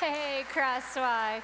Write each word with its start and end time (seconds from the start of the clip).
Hey, 0.00 0.44
Crosswalk. 0.52 1.42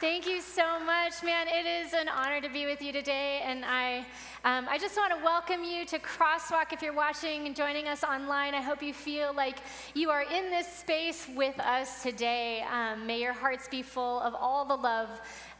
Thank 0.00 0.26
you 0.26 0.40
so 0.40 0.80
much, 0.80 1.22
man. 1.22 1.46
It 1.46 1.66
is 1.66 1.92
an 1.92 2.08
honor 2.08 2.40
to 2.40 2.48
be 2.48 2.64
with 2.64 2.80
you 2.80 2.90
today, 2.90 3.42
and 3.44 3.66
I, 3.66 3.98
um, 4.46 4.66
I 4.66 4.78
just 4.78 4.96
want 4.96 5.12
to 5.12 5.22
welcome 5.22 5.62
you 5.62 5.84
to 5.84 5.98
Crosswalk. 5.98 6.72
If 6.72 6.80
you're 6.80 6.94
watching 6.94 7.46
and 7.46 7.54
joining 7.54 7.86
us 7.86 8.02
online, 8.02 8.54
I 8.54 8.62
hope 8.62 8.82
you 8.82 8.94
feel 8.94 9.34
like 9.34 9.58
you 9.92 10.08
are 10.08 10.22
in 10.22 10.48
this 10.48 10.66
space 10.66 11.28
with 11.36 11.60
us 11.60 12.02
today. 12.02 12.64
Um, 12.72 13.06
may 13.06 13.20
your 13.20 13.34
hearts 13.34 13.68
be 13.68 13.82
full 13.82 14.20
of 14.20 14.34
all 14.34 14.64
the 14.64 14.76
love 14.76 15.08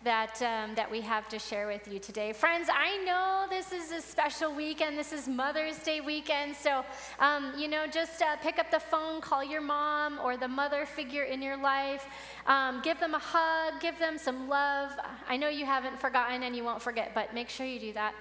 that, 0.05 0.41
um, 0.43 0.75
that 0.75 0.91
we 0.91 1.01
have 1.01 1.29
to 1.29 1.39
share 1.39 1.67
with 1.67 1.89
you 1.89 1.99
today. 1.99 2.33
Friends, 2.33 2.69
I 2.73 3.03
know 3.05 3.47
this 3.51 3.73
is 3.73 3.91
a 3.91 4.01
special 4.01 4.55
weekend. 4.55 4.97
This 4.97 5.13
is 5.13 5.27
Mother's 5.27 5.79
Day 5.79 6.01
weekend. 6.01 6.55
So, 6.55 6.85
um, 7.19 7.53
you 7.57 7.67
know, 7.67 7.87
just 7.87 8.23
uh, 8.23 8.37
pick 8.37 8.59
up 8.59 8.71
the 8.71 8.79
phone, 8.79 9.21
call 9.21 9.43
your 9.43 9.61
mom 9.61 10.21
or 10.23 10.37
the 10.37 10.49
mother 10.49 10.87
figure 10.87 11.25
in 11.25 11.43
your 11.43 11.57
life, 11.57 12.07
um, 12.47 12.81
give 12.83 13.01
them 13.01 13.15
a 13.15 13.19
hug, 13.19 13.81
give 13.81 13.99
them 13.99 14.17
some 14.19 14.49
love. 14.49 14.93
I 15.29 15.37
know 15.37 15.49
you 15.49 15.67
haven't 15.67 15.99
forgotten 15.99 16.43
and 16.43 16.55
you 16.55 16.63
won't 16.63 16.83
forget, 16.83 17.13
but 17.15 17.35
make 17.35 17.49
sure 17.49 17.67
you 17.67 17.81
do 17.81 17.93
that. 17.95 18.15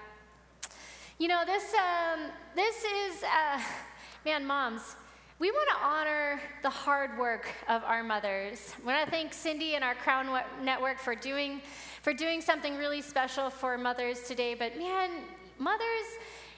You 1.18 1.28
know, 1.28 1.44
this, 1.46 1.72
um, 1.74 2.30
this 2.54 2.76
is, 2.76 3.22
uh, 3.22 3.60
man, 4.24 4.44
moms. 4.44 4.96
We 5.38 5.50
want 5.50 5.68
to 5.68 5.86
honor 5.86 6.40
the 6.62 6.70
hard 6.70 7.18
work 7.18 7.46
of 7.68 7.84
our 7.84 8.02
mothers. 8.02 8.72
I 8.82 8.86
want 8.86 9.04
to 9.04 9.10
thank 9.10 9.34
Cindy 9.34 9.74
and 9.74 9.84
our 9.84 9.94
Crown 9.94 10.26
Network 10.62 10.98
for 10.98 11.14
doing, 11.14 11.60
for 12.00 12.14
doing 12.14 12.40
something 12.40 12.78
really 12.78 13.02
special 13.02 13.50
for 13.50 13.76
mothers 13.76 14.22
today. 14.22 14.54
But 14.54 14.78
man, 14.78 15.10
mothers, 15.58 16.06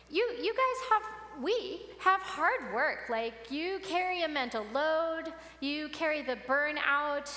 you, 0.09 0.23
you 0.41 0.55
guys 0.55 0.91
have, 0.91 1.43
we 1.43 1.87
have 1.99 2.21
hard 2.21 2.73
work. 2.73 3.09
Like 3.11 3.51
you 3.51 3.81
carry 3.83 4.23
a 4.23 4.29
mental 4.29 4.65
load, 4.73 5.33
you 5.59 5.89
carry 5.89 6.23
the 6.23 6.37
burnout, 6.47 7.29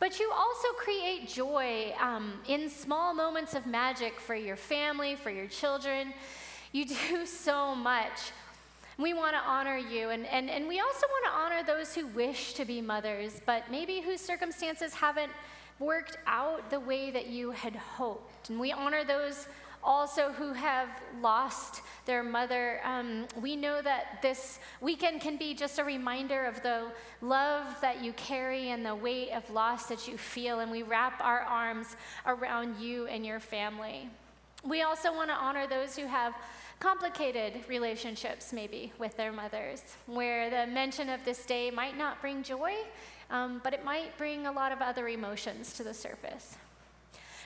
but 0.00 0.18
you 0.18 0.32
also 0.34 0.68
create 0.78 1.28
joy 1.28 1.92
um, 2.00 2.40
in 2.48 2.70
small 2.70 3.12
moments 3.12 3.52
of 3.52 3.66
magic 3.66 4.18
for 4.18 4.34
your 4.34 4.56
family, 4.56 5.14
for 5.14 5.28
your 5.28 5.46
children. 5.46 6.14
You 6.72 6.86
do 6.86 7.26
so 7.26 7.74
much. 7.74 8.32
We 8.98 9.12
want 9.12 9.34
to 9.34 9.40
honor 9.40 9.76
you, 9.76 10.08
and, 10.08 10.24
and, 10.26 10.48
and 10.48 10.66
we 10.66 10.80
also 10.80 11.06
want 11.06 11.26
to 11.26 11.32
honor 11.32 11.62
those 11.66 11.94
who 11.94 12.06
wish 12.06 12.54
to 12.54 12.64
be 12.64 12.80
mothers, 12.80 13.40
but 13.44 13.70
maybe 13.70 14.00
whose 14.00 14.22
circumstances 14.22 14.94
haven't 14.94 15.32
worked 15.78 16.16
out 16.26 16.70
the 16.70 16.80
way 16.80 17.10
that 17.10 17.26
you 17.26 17.50
had 17.50 17.76
hoped. 17.76 18.48
And 18.48 18.58
we 18.58 18.72
honor 18.72 19.04
those 19.04 19.48
also 19.84 20.32
who 20.32 20.54
have 20.54 20.88
lost 21.20 21.82
their 22.06 22.22
mother. 22.22 22.80
Um, 22.84 23.26
we 23.40 23.54
know 23.54 23.82
that 23.82 24.20
this 24.22 24.58
weekend 24.80 25.20
can 25.20 25.36
be 25.36 25.52
just 25.52 25.78
a 25.78 25.84
reminder 25.84 26.46
of 26.46 26.62
the 26.62 26.86
love 27.20 27.66
that 27.82 28.02
you 28.02 28.12
carry 28.14 28.70
and 28.70 28.84
the 28.84 28.94
weight 28.94 29.30
of 29.30 29.48
loss 29.50 29.86
that 29.86 30.08
you 30.08 30.16
feel, 30.16 30.60
and 30.60 30.70
we 30.70 30.82
wrap 30.82 31.20
our 31.20 31.40
arms 31.40 31.96
around 32.26 32.80
you 32.80 33.06
and 33.06 33.26
your 33.26 33.40
family. 33.40 34.08
We 34.64 34.82
also 34.82 35.12
want 35.12 35.28
to 35.28 35.36
honor 35.36 35.66
those 35.66 35.94
who 35.94 36.06
have 36.06 36.34
complicated 36.78 37.64
relationships, 37.68 38.52
maybe, 38.52 38.92
with 38.98 39.16
their 39.16 39.32
mothers, 39.32 39.82
where 40.06 40.50
the 40.50 40.70
mention 40.70 41.08
of 41.08 41.24
this 41.24 41.44
day 41.46 41.70
might 41.70 41.96
not 41.96 42.20
bring 42.20 42.42
joy, 42.42 42.74
um, 43.30 43.60
but 43.64 43.72
it 43.72 43.84
might 43.84 44.16
bring 44.18 44.46
a 44.46 44.52
lot 44.52 44.72
of 44.72 44.80
other 44.80 45.08
emotions 45.08 45.72
to 45.74 45.82
the 45.82 45.94
surface. 45.94 46.56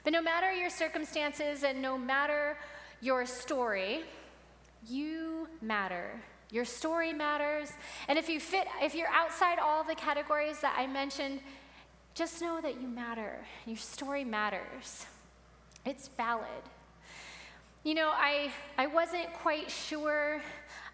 But 0.04 0.12
no 0.12 0.22
matter 0.22 0.52
your 0.52 0.70
circumstances 0.70 1.62
and 1.62 1.80
no 1.80 1.96
matter 1.96 2.56
your 3.00 3.26
story, 3.26 4.02
you 4.88 5.48
matter. 5.60 6.20
Your 6.50 6.64
story 6.64 7.12
matters. 7.12 7.70
And 8.08 8.18
if 8.18 8.28
you 8.28 8.40
fit, 8.40 8.66
if 8.82 8.94
you're 8.94 9.08
outside 9.08 9.58
all 9.58 9.84
the 9.84 9.94
categories 9.94 10.60
that 10.60 10.74
I 10.76 10.86
mentioned, 10.86 11.40
just 12.14 12.42
know 12.42 12.60
that 12.60 12.80
you 12.80 12.88
matter. 12.88 13.38
Your 13.66 13.76
story 13.76 14.24
matters. 14.24 15.06
It's 15.86 16.08
valid. 16.08 16.46
You 17.82 17.94
know, 17.94 18.10
I, 18.12 18.50
I 18.76 18.86
wasn't 18.88 19.32
quite 19.32 19.70
sure 19.70 20.42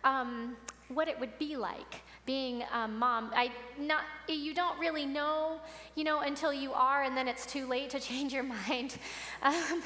um, 0.04 0.56
what 0.88 1.08
it 1.08 1.18
would 1.18 1.36
be 1.36 1.56
like 1.56 2.02
being 2.26 2.62
a 2.72 2.86
mom. 2.86 3.32
I 3.34 3.50
not 3.76 4.02
you 4.28 4.54
don't 4.54 4.78
really 4.78 5.04
know, 5.04 5.60
you 5.96 6.04
know, 6.04 6.20
until 6.20 6.52
you 6.52 6.72
are, 6.72 7.02
and 7.02 7.16
then 7.16 7.26
it's 7.26 7.44
too 7.44 7.66
late 7.66 7.90
to 7.90 8.00
change 8.10 8.32
your 8.32 8.44
mind. 8.44 8.98
Um, 9.42 9.82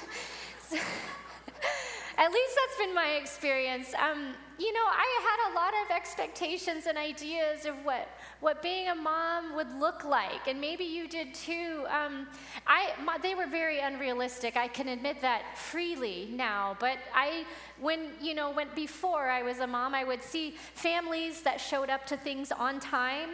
so 0.69 0.77
at 2.19 2.31
least 2.31 2.55
that's 2.55 2.78
been 2.78 2.94
my 2.94 3.12
experience. 3.21 3.94
Um, 3.94 4.34
you 4.59 4.72
know, 4.75 4.84
I 4.87 5.21
had 5.22 5.53
a 5.53 5.55
lot 5.55 5.72
of 5.84 5.97
expectations 5.97 6.84
and 6.87 6.99
ideas 6.99 7.65
of 7.65 7.75
what, 7.83 8.09
what 8.41 8.62
being 8.62 8.89
a 8.89 8.95
mom 8.95 9.55
would 9.55 9.71
look 9.78 10.05
like, 10.05 10.49
and 10.49 10.61
maybe 10.61 10.84
you 10.84 11.06
did 11.06 11.34
too. 11.34 11.84
Um, 11.89 12.27
I, 12.67 12.93
my, 13.05 13.19
they 13.19 13.34
were 13.34 13.47
very 13.47 13.81
unrealistic. 13.81 14.56
I 14.56 14.67
can 14.67 14.89
admit 14.89 15.21
that 15.21 15.59
freely 15.59 16.31
now. 16.33 16.77
But 16.81 16.99
I, 17.15 17.45
when 17.78 18.09
you 18.21 18.34
know, 18.34 18.51
when 18.51 18.69
before 18.75 19.28
I 19.28 19.43
was 19.43 19.59
a 19.59 19.67
mom, 19.67 19.95
I 19.95 20.05
would 20.05 20.23
see 20.23 20.55
families 20.75 21.43
that 21.43 21.61
showed 21.61 21.91
up 21.91 22.06
to 22.06 22.17
things 22.17 22.51
on 22.51 22.81
time 22.81 23.28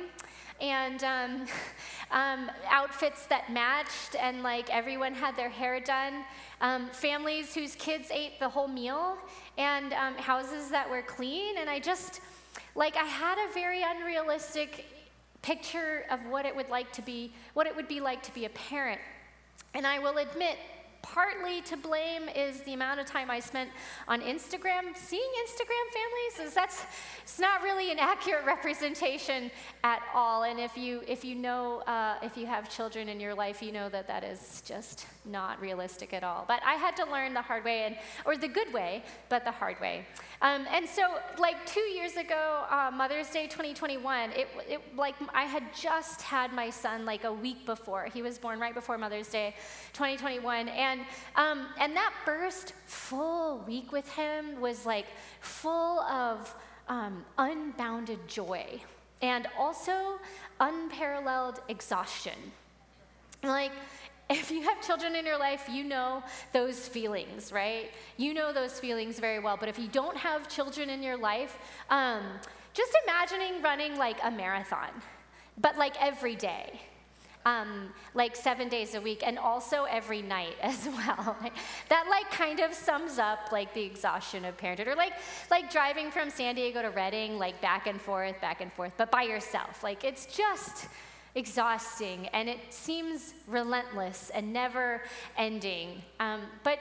and 0.61 1.05
um, 1.05 1.47
um, 2.11 2.51
outfits 2.69 3.27
that 3.27 3.53
matched, 3.53 4.17
and 4.19 4.43
like 4.43 4.75
everyone 4.75 5.15
had 5.15 5.37
their 5.37 5.51
hair 5.51 5.79
done. 5.79 6.25
Um, 6.61 6.89
families 6.89 7.55
whose 7.55 7.77
kids 7.77 8.09
ate 8.11 8.41
the 8.41 8.49
whole 8.49 8.69
meal, 8.69 9.19
and 9.57 9.93
um, 9.93 10.15
houses 10.15 10.69
that 10.71 10.89
were 10.89 11.03
clean. 11.03 11.59
And 11.59 11.71
I 11.71 11.79
just, 11.79 12.21
like, 12.75 12.97
I 12.97 13.05
had 13.05 13.39
a 13.39 13.53
very 13.53 13.83
unrealistic 13.83 14.87
picture 15.47 16.05
of 16.11 16.19
what 16.27 16.45
it 16.45 16.57
would 16.57 16.69
like 16.69 16.91
to 16.93 17.03
be, 17.03 17.33
what 17.55 17.69
it 17.69 17.77
would 17.77 17.87
be 17.87 18.01
like 18.01 18.21
to 18.21 18.35
be 18.35 18.47
a 18.47 18.49
parent. 18.49 19.01
And 19.75 19.87
I 19.87 20.01
will 20.01 20.19
admit, 20.19 20.59
partly 21.13 21.61
to 21.63 21.77
blame 21.77 22.29
is 22.35 22.61
the 22.63 22.75
amount 22.75 22.99
of 23.01 23.07
time 23.07 23.31
I 23.31 23.41
spent 23.41 23.71
on 24.09 24.21
Instagram 24.21 24.95
seeing 24.95 25.31
Instagram 25.47 25.87
families. 25.99 26.49
Is 26.49 26.55
that's 26.55 26.85
it's 27.23 27.39
not 27.39 27.63
really 27.63 27.93
an 27.93 27.99
accurate 28.13 28.45
representation 28.45 29.51
at 29.85 30.03
all. 30.15 30.43
And 30.43 30.59
if 30.59 30.77
you 30.77 31.03
if 31.07 31.25
you 31.25 31.35
know 31.35 31.81
uh, 31.87 32.17
if 32.23 32.37
you 32.37 32.47
have 32.47 32.69
children 32.69 33.09
in 33.09 33.21
your 33.21 33.35
life, 33.35 33.63
you 33.63 33.73
know 33.73 33.89
that 33.89 34.09
that 34.09 34.25
is 34.25 34.63
just 34.67 35.07
not 35.25 35.61
realistic 35.61 36.13
at 36.13 36.25
all. 36.25 36.45
But 36.47 36.61
I 36.65 36.75
had 36.75 36.97
to 36.97 37.05
learn 37.05 37.35
the 37.35 37.43
hard 37.43 37.65
way, 37.65 37.85
and 37.85 37.97
or 38.25 38.37
the 38.37 38.49
good 38.49 38.73
way, 38.73 39.03
but 39.29 39.45
the 39.45 39.51
hard 39.51 39.81
way. 39.81 40.05
Um, 40.43 40.67
and 40.71 40.89
so, 40.89 41.03
like 41.39 41.65
two 41.67 41.81
years 41.81 42.17
ago, 42.17 42.65
uh, 42.71 42.91
Mother's 42.95 43.31
Day 43.31 43.47
2021, 43.47 44.31
it, 44.31 44.49
it 44.69 44.81
like 44.97 45.15
I 45.35 45.45
had 45.45 45.65
just 45.75 46.23
had 46.23 46.53
my 46.53 46.71
son 46.71 47.05
like 47.05 47.25
a 47.25 47.33
week 47.33 47.65
before. 47.67 48.09
He 48.13 48.23
was 48.23 48.39
born 48.39 48.61
right 48.61 48.75
before 48.75 48.99
Mother's 48.99 49.29
Day 49.29 49.55
2021, 49.93 50.69
and 50.69 50.96
um, 51.37 51.67
and 51.79 51.95
that 51.97 52.13
first 52.25 52.73
full 52.87 53.59
week 53.67 53.93
with 53.93 54.09
him 54.13 54.61
was 54.61 54.87
like 54.87 55.07
full 55.41 56.01
of 56.01 56.55
um, 56.89 57.25
unbounded 57.39 58.27
joy 58.29 58.81
and 59.23 59.49
also 59.59 60.19
unparalleled 60.61 61.61
exhaustion. 61.69 62.39
Like 63.43 63.73
if 64.29 64.51
you 64.51 64.63
have 64.63 64.81
children 64.83 65.15
in 65.15 65.25
your 65.25 65.39
life, 65.39 65.69
you 65.71 65.85
know 65.85 66.23
those 66.53 66.89
feelings, 66.89 67.53
right? 67.53 67.91
You 68.17 68.35
know 68.35 68.53
those 68.53 68.79
feelings 68.81 69.19
very 69.19 69.39
well. 69.39 69.57
But 69.59 69.69
if 69.69 69.79
you 69.79 69.89
don't 69.89 70.17
have 70.17 70.49
children 70.49 70.91
in 70.91 71.03
your 71.03 71.17
life, 71.17 71.59
um, 71.91 72.23
just 72.75 72.93
imagining 73.05 73.63
running 73.63 73.97
like 73.97 74.19
a 74.23 74.31
marathon, 74.31 74.91
but 75.59 75.79
like 75.79 76.01
every 76.03 76.35
day. 76.35 76.81
Um, 77.47 77.95
like 78.13 78.35
seven 78.35 78.69
days 78.69 78.95
a 78.95 79.01
week 79.01 79.23
and 79.25 79.39
also 79.39 79.85
every 79.85 80.21
night 80.21 80.57
as 80.63 80.85
well 80.85 81.37
that 81.89 82.07
like 82.11 82.29
kind 82.33 82.59
of 82.59 82.75
sums 82.75 83.21
up 83.21 83.53
like 83.53 83.73
the 83.73 83.83
exhaustion 83.83 84.45
of 84.45 84.57
parenthood 84.57 84.89
or 84.89 84.97
like 84.97 85.13
like 85.49 85.71
driving 85.71 86.11
from 86.11 86.29
san 86.29 86.57
diego 86.57 86.83
to 86.83 86.91
redding 86.91 87.39
like 87.39 87.61
back 87.61 87.87
and 87.87 88.01
forth 88.01 88.41
back 88.41 88.61
and 88.61 88.73
forth 88.73 88.93
but 88.97 89.13
by 89.13 89.23
yourself 89.23 89.85
like 89.85 90.03
it's 90.03 90.27
just 90.27 90.89
exhausting 91.37 92.27
and 92.29 92.49
it 92.49 92.59
seems 92.71 93.35
relentless 93.47 94.31
and 94.35 94.53
never 94.53 95.03
ending. 95.37 96.03
Um, 96.19 96.41
but 96.65 96.81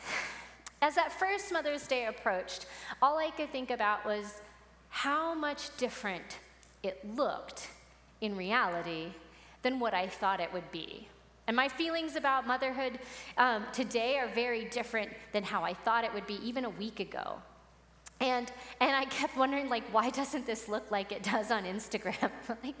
as 0.80 0.94
that 0.94 1.12
first 1.12 1.52
Mother's 1.52 1.86
Day 1.86 2.06
approached, 2.06 2.66
all 3.02 3.18
I 3.18 3.30
could 3.30 3.50
think 3.50 3.70
about 3.70 4.06
was 4.06 4.40
how 4.88 5.34
much 5.34 5.76
different 5.76 6.38
it 6.82 7.04
looked 7.16 7.68
in 8.20 8.36
reality 8.36 9.08
than 9.62 9.78
what 9.78 9.94
I 9.94 10.06
thought 10.06 10.40
it 10.40 10.52
would 10.52 10.70
be. 10.70 11.08
And 11.46 11.56
my 11.56 11.68
feelings 11.68 12.16
about 12.16 12.46
motherhood 12.46 12.98
um, 13.38 13.64
today 13.72 14.18
are 14.18 14.28
very 14.28 14.64
different 14.64 15.10
than 15.32 15.44
how 15.44 15.62
I 15.62 15.74
thought 15.74 16.04
it 16.04 16.12
would 16.12 16.26
be 16.26 16.40
even 16.46 16.64
a 16.64 16.70
week 16.70 16.98
ago. 16.98 17.36
And, 18.20 18.50
and 18.80 18.96
I 18.96 19.04
kept 19.04 19.36
wondering, 19.36 19.68
like, 19.68 19.84
why 19.92 20.10
doesn't 20.10 20.46
this 20.46 20.68
look 20.68 20.90
like 20.90 21.12
it 21.12 21.22
does 21.22 21.50
on 21.50 21.64
Instagram? 21.64 22.30
like, 22.64 22.76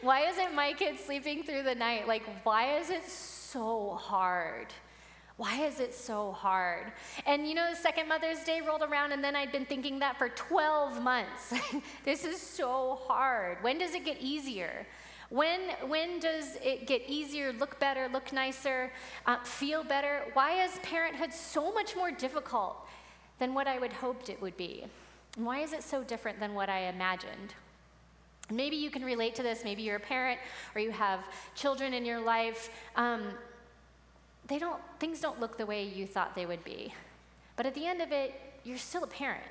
why 0.00 0.26
isn't 0.26 0.54
my 0.54 0.72
kid 0.72 0.98
sleeping 0.98 1.42
through 1.42 1.64
the 1.64 1.74
night? 1.74 2.08
Like, 2.08 2.22
why 2.44 2.78
is 2.78 2.90
it 2.90 3.04
so 3.06 3.90
hard? 4.00 4.68
Why 5.40 5.64
is 5.64 5.80
it 5.80 5.94
so 5.94 6.32
hard? 6.32 6.92
And 7.24 7.48
you 7.48 7.54
know, 7.54 7.70
the 7.70 7.74
second 7.74 8.06
Mother's 8.08 8.44
Day 8.44 8.60
rolled 8.60 8.82
around, 8.82 9.12
and 9.12 9.24
then 9.24 9.34
I'd 9.34 9.50
been 9.50 9.64
thinking 9.64 9.98
that 10.00 10.18
for 10.18 10.28
12 10.28 11.02
months. 11.02 11.54
this 12.04 12.26
is 12.26 12.38
so 12.38 12.98
hard. 13.06 13.56
When 13.62 13.78
does 13.78 13.94
it 13.94 14.04
get 14.04 14.18
easier? 14.20 14.86
When, 15.30 15.60
when 15.88 16.18
does 16.18 16.56
it 16.62 16.86
get 16.86 17.04
easier, 17.08 17.54
look 17.54 17.80
better, 17.80 18.06
look 18.12 18.34
nicer, 18.34 18.92
uh, 19.24 19.42
feel 19.42 19.82
better? 19.82 20.24
Why 20.34 20.62
is 20.62 20.72
parenthood 20.82 21.32
so 21.32 21.72
much 21.72 21.96
more 21.96 22.10
difficult 22.10 22.76
than 23.38 23.54
what 23.54 23.66
I 23.66 23.78
would 23.78 23.94
hoped 23.94 24.28
it 24.28 24.42
would 24.42 24.58
be? 24.58 24.84
And 25.38 25.46
why 25.46 25.60
is 25.60 25.72
it 25.72 25.82
so 25.82 26.04
different 26.04 26.38
than 26.38 26.52
what 26.52 26.68
I 26.68 26.80
imagined? 26.80 27.54
Maybe 28.50 28.76
you 28.76 28.90
can 28.90 29.02
relate 29.02 29.34
to 29.36 29.42
this. 29.42 29.64
Maybe 29.64 29.80
you're 29.80 29.96
a 29.96 30.00
parent 30.00 30.38
or 30.74 30.82
you 30.82 30.90
have 30.90 31.24
children 31.54 31.94
in 31.94 32.04
your 32.04 32.20
life. 32.20 32.68
Um, 32.94 33.22
they 34.50 34.58
don't, 34.58 34.80
things 34.98 35.20
don't 35.20 35.40
look 35.40 35.56
the 35.56 35.64
way 35.64 35.84
you 35.84 36.06
thought 36.06 36.34
they 36.34 36.44
would 36.44 36.64
be. 36.64 36.92
But 37.54 37.66
at 37.66 37.74
the 37.74 37.86
end 37.86 38.02
of 38.02 38.10
it, 38.10 38.34
you're 38.64 38.78
still 38.78 39.04
a 39.04 39.06
parent. 39.06 39.44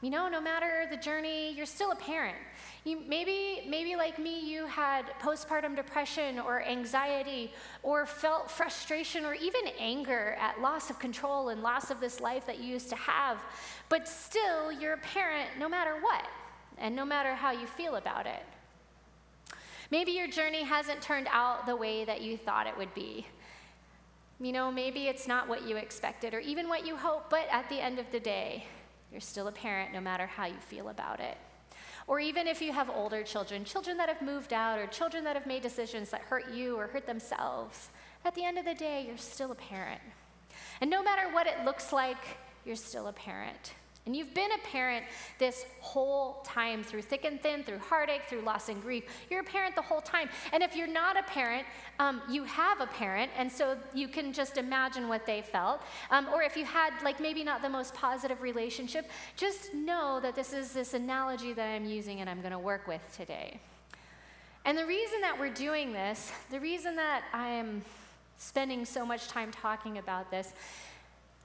You 0.00 0.10
know, 0.10 0.28
no 0.28 0.40
matter 0.40 0.86
the 0.90 0.96
journey, 0.96 1.52
you're 1.52 1.66
still 1.66 1.90
a 1.90 1.96
parent. 1.96 2.38
You, 2.84 3.02
maybe, 3.06 3.64
maybe 3.68 3.96
like 3.96 4.18
me, 4.18 4.40
you 4.40 4.64
had 4.64 5.06
postpartum 5.20 5.76
depression 5.76 6.38
or 6.38 6.62
anxiety 6.62 7.52
or 7.82 8.06
felt 8.06 8.50
frustration 8.50 9.26
or 9.26 9.34
even 9.34 9.62
anger 9.78 10.38
at 10.40 10.58
loss 10.60 10.88
of 10.88 10.98
control 10.98 11.50
and 11.50 11.62
loss 11.62 11.90
of 11.90 12.00
this 12.00 12.18
life 12.18 12.46
that 12.46 12.60
you 12.60 12.66
used 12.66 12.88
to 12.88 12.96
have. 12.96 13.38
But 13.90 14.08
still, 14.08 14.72
you're 14.72 14.94
a 14.94 14.98
parent 14.98 15.50
no 15.58 15.68
matter 15.68 15.96
what 16.00 16.24
and 16.78 16.96
no 16.96 17.04
matter 17.04 17.34
how 17.34 17.50
you 17.50 17.66
feel 17.66 17.96
about 17.96 18.26
it. 18.26 18.42
Maybe 19.90 20.12
your 20.12 20.28
journey 20.28 20.62
hasn't 20.62 21.02
turned 21.02 21.26
out 21.30 21.66
the 21.66 21.76
way 21.76 22.06
that 22.06 22.22
you 22.22 22.38
thought 22.38 22.66
it 22.66 22.78
would 22.78 22.94
be. 22.94 23.26
You 24.40 24.52
know, 24.52 24.70
maybe 24.70 25.08
it's 25.08 25.26
not 25.26 25.48
what 25.48 25.66
you 25.66 25.76
expected 25.76 26.32
or 26.32 26.38
even 26.38 26.68
what 26.68 26.86
you 26.86 26.96
hoped, 26.96 27.28
but 27.28 27.46
at 27.50 27.68
the 27.68 27.80
end 27.80 27.98
of 27.98 28.10
the 28.12 28.20
day, 28.20 28.66
you're 29.10 29.20
still 29.20 29.48
a 29.48 29.52
parent 29.52 29.92
no 29.92 30.00
matter 30.00 30.26
how 30.26 30.46
you 30.46 30.58
feel 30.68 30.90
about 30.90 31.18
it. 31.18 31.36
Or 32.06 32.20
even 32.20 32.46
if 32.46 32.62
you 32.62 32.72
have 32.72 32.88
older 32.88 33.22
children, 33.22 33.64
children 33.64 33.96
that 33.96 34.08
have 34.08 34.22
moved 34.22 34.52
out 34.52 34.78
or 34.78 34.86
children 34.86 35.24
that 35.24 35.36
have 35.36 35.46
made 35.46 35.62
decisions 35.62 36.10
that 36.10 36.22
hurt 36.22 36.52
you 36.52 36.76
or 36.76 36.86
hurt 36.86 37.06
themselves, 37.06 37.90
at 38.24 38.34
the 38.34 38.44
end 38.44 38.58
of 38.58 38.64
the 38.64 38.74
day, 38.74 39.04
you're 39.06 39.18
still 39.18 39.50
a 39.50 39.56
parent. 39.56 40.00
And 40.80 40.88
no 40.88 41.02
matter 41.02 41.32
what 41.32 41.46
it 41.46 41.64
looks 41.64 41.92
like, 41.92 42.38
you're 42.64 42.76
still 42.76 43.08
a 43.08 43.12
parent. 43.12 43.74
And 44.08 44.16
you've 44.16 44.32
been 44.32 44.50
a 44.52 44.66
parent 44.66 45.04
this 45.38 45.66
whole 45.80 46.40
time 46.42 46.82
through 46.82 47.02
thick 47.02 47.26
and 47.26 47.38
thin, 47.42 47.62
through 47.62 47.76
heartache, 47.76 48.22
through 48.26 48.40
loss 48.40 48.70
and 48.70 48.80
grief. 48.80 49.04
You're 49.28 49.42
a 49.42 49.44
parent 49.44 49.74
the 49.74 49.82
whole 49.82 50.00
time. 50.00 50.30
And 50.50 50.62
if 50.62 50.74
you're 50.74 50.86
not 50.86 51.18
a 51.18 51.22
parent, 51.24 51.66
um, 51.98 52.22
you 52.26 52.44
have 52.44 52.80
a 52.80 52.86
parent, 52.86 53.30
and 53.36 53.52
so 53.52 53.76
you 53.92 54.08
can 54.08 54.32
just 54.32 54.56
imagine 54.56 55.08
what 55.08 55.26
they 55.26 55.42
felt. 55.42 55.82
Um, 56.10 56.26
or 56.32 56.42
if 56.42 56.56
you 56.56 56.64
had, 56.64 56.94
like, 57.04 57.20
maybe 57.20 57.44
not 57.44 57.60
the 57.60 57.68
most 57.68 57.92
positive 57.92 58.40
relationship, 58.40 59.10
just 59.36 59.74
know 59.74 60.20
that 60.22 60.34
this 60.34 60.54
is 60.54 60.72
this 60.72 60.94
analogy 60.94 61.52
that 61.52 61.66
I'm 61.66 61.84
using 61.84 62.22
and 62.22 62.30
I'm 62.30 62.40
going 62.40 62.52
to 62.52 62.58
work 62.58 62.88
with 62.88 63.02
today. 63.14 63.60
And 64.64 64.78
the 64.78 64.86
reason 64.86 65.20
that 65.20 65.38
we're 65.38 65.52
doing 65.52 65.92
this, 65.92 66.32
the 66.50 66.60
reason 66.60 66.96
that 66.96 67.24
I'm 67.34 67.82
spending 68.38 68.86
so 68.86 69.04
much 69.04 69.28
time 69.28 69.50
talking 69.50 69.98
about 69.98 70.30
this, 70.30 70.54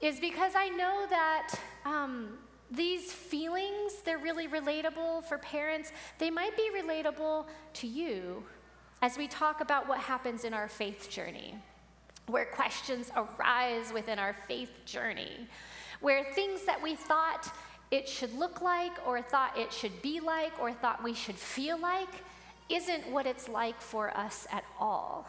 is 0.00 0.18
because 0.18 0.52
I 0.56 0.68
know 0.70 1.06
that 1.08 1.54
um, 1.84 2.38
these 2.76 3.12
feelings, 3.12 3.94
they're 4.04 4.18
really 4.18 4.48
relatable 4.48 5.24
for 5.24 5.38
parents. 5.38 5.92
They 6.18 6.30
might 6.30 6.56
be 6.56 6.70
relatable 6.74 7.46
to 7.74 7.86
you 7.86 8.44
as 9.02 9.18
we 9.18 9.28
talk 9.28 9.60
about 9.60 9.88
what 9.88 9.98
happens 9.98 10.44
in 10.44 10.54
our 10.54 10.68
faith 10.68 11.10
journey, 11.10 11.54
where 12.26 12.46
questions 12.46 13.10
arise 13.16 13.92
within 13.92 14.18
our 14.18 14.34
faith 14.48 14.70
journey, 14.86 15.46
where 16.00 16.24
things 16.32 16.64
that 16.64 16.82
we 16.82 16.94
thought 16.94 17.54
it 17.90 18.08
should 18.08 18.32
look 18.34 18.62
like, 18.62 18.92
or 19.06 19.20
thought 19.20 19.56
it 19.58 19.72
should 19.72 20.00
be 20.02 20.20
like, 20.20 20.52
or 20.58 20.72
thought 20.72 21.04
we 21.04 21.14
should 21.14 21.36
feel 21.36 21.78
like, 21.78 22.08
isn't 22.68 23.08
what 23.10 23.26
it's 23.26 23.48
like 23.48 23.80
for 23.80 24.16
us 24.16 24.46
at 24.50 24.64
all. 24.80 25.28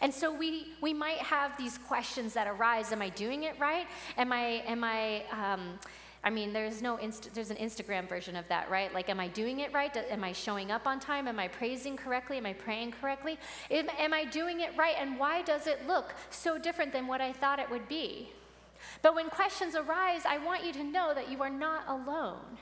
And 0.00 0.12
so 0.12 0.32
we, 0.32 0.74
we 0.80 0.92
might 0.92 1.18
have 1.18 1.56
these 1.56 1.78
questions 1.78 2.34
that 2.34 2.46
arise 2.46 2.92
Am 2.92 3.00
I 3.00 3.08
doing 3.08 3.44
it 3.44 3.58
right? 3.58 3.86
Am 4.16 4.32
I, 4.32 4.62
am 4.66 4.84
I, 4.84 5.22
um, 5.32 5.78
I 6.24 6.30
mean, 6.30 6.52
there's 6.52 6.82
no 6.82 6.96
inst- 6.96 7.32
there's 7.34 7.50
an 7.50 7.56
Instagram 7.56 8.08
version 8.08 8.34
of 8.34 8.46
that, 8.48 8.68
right? 8.70 8.92
Like, 8.92 9.08
am 9.08 9.20
I 9.20 9.28
doing 9.28 9.60
it 9.60 9.72
right? 9.72 9.96
Am 9.96 10.24
I 10.24 10.32
showing 10.32 10.72
up 10.72 10.86
on 10.86 10.98
time? 10.98 11.28
Am 11.28 11.38
I 11.38 11.48
praising 11.48 11.96
correctly? 11.96 12.38
Am 12.38 12.46
I 12.46 12.52
praying 12.52 12.92
correctly? 13.00 13.38
Am, 13.70 13.88
am 13.98 14.12
I 14.12 14.24
doing 14.24 14.60
it 14.60 14.76
right? 14.76 14.96
And 14.98 15.18
why 15.18 15.42
does 15.42 15.66
it 15.66 15.86
look 15.86 16.14
so 16.30 16.58
different 16.58 16.92
than 16.92 17.06
what 17.06 17.20
I 17.20 17.32
thought 17.32 17.60
it 17.60 17.70
would 17.70 17.88
be? 17.88 18.30
But 19.02 19.14
when 19.14 19.28
questions 19.28 19.74
arise, 19.76 20.22
I 20.26 20.38
want 20.38 20.64
you 20.64 20.72
to 20.72 20.84
know 20.84 21.14
that 21.14 21.30
you 21.30 21.42
are 21.42 21.50
not 21.50 21.84
alone. 21.88 22.58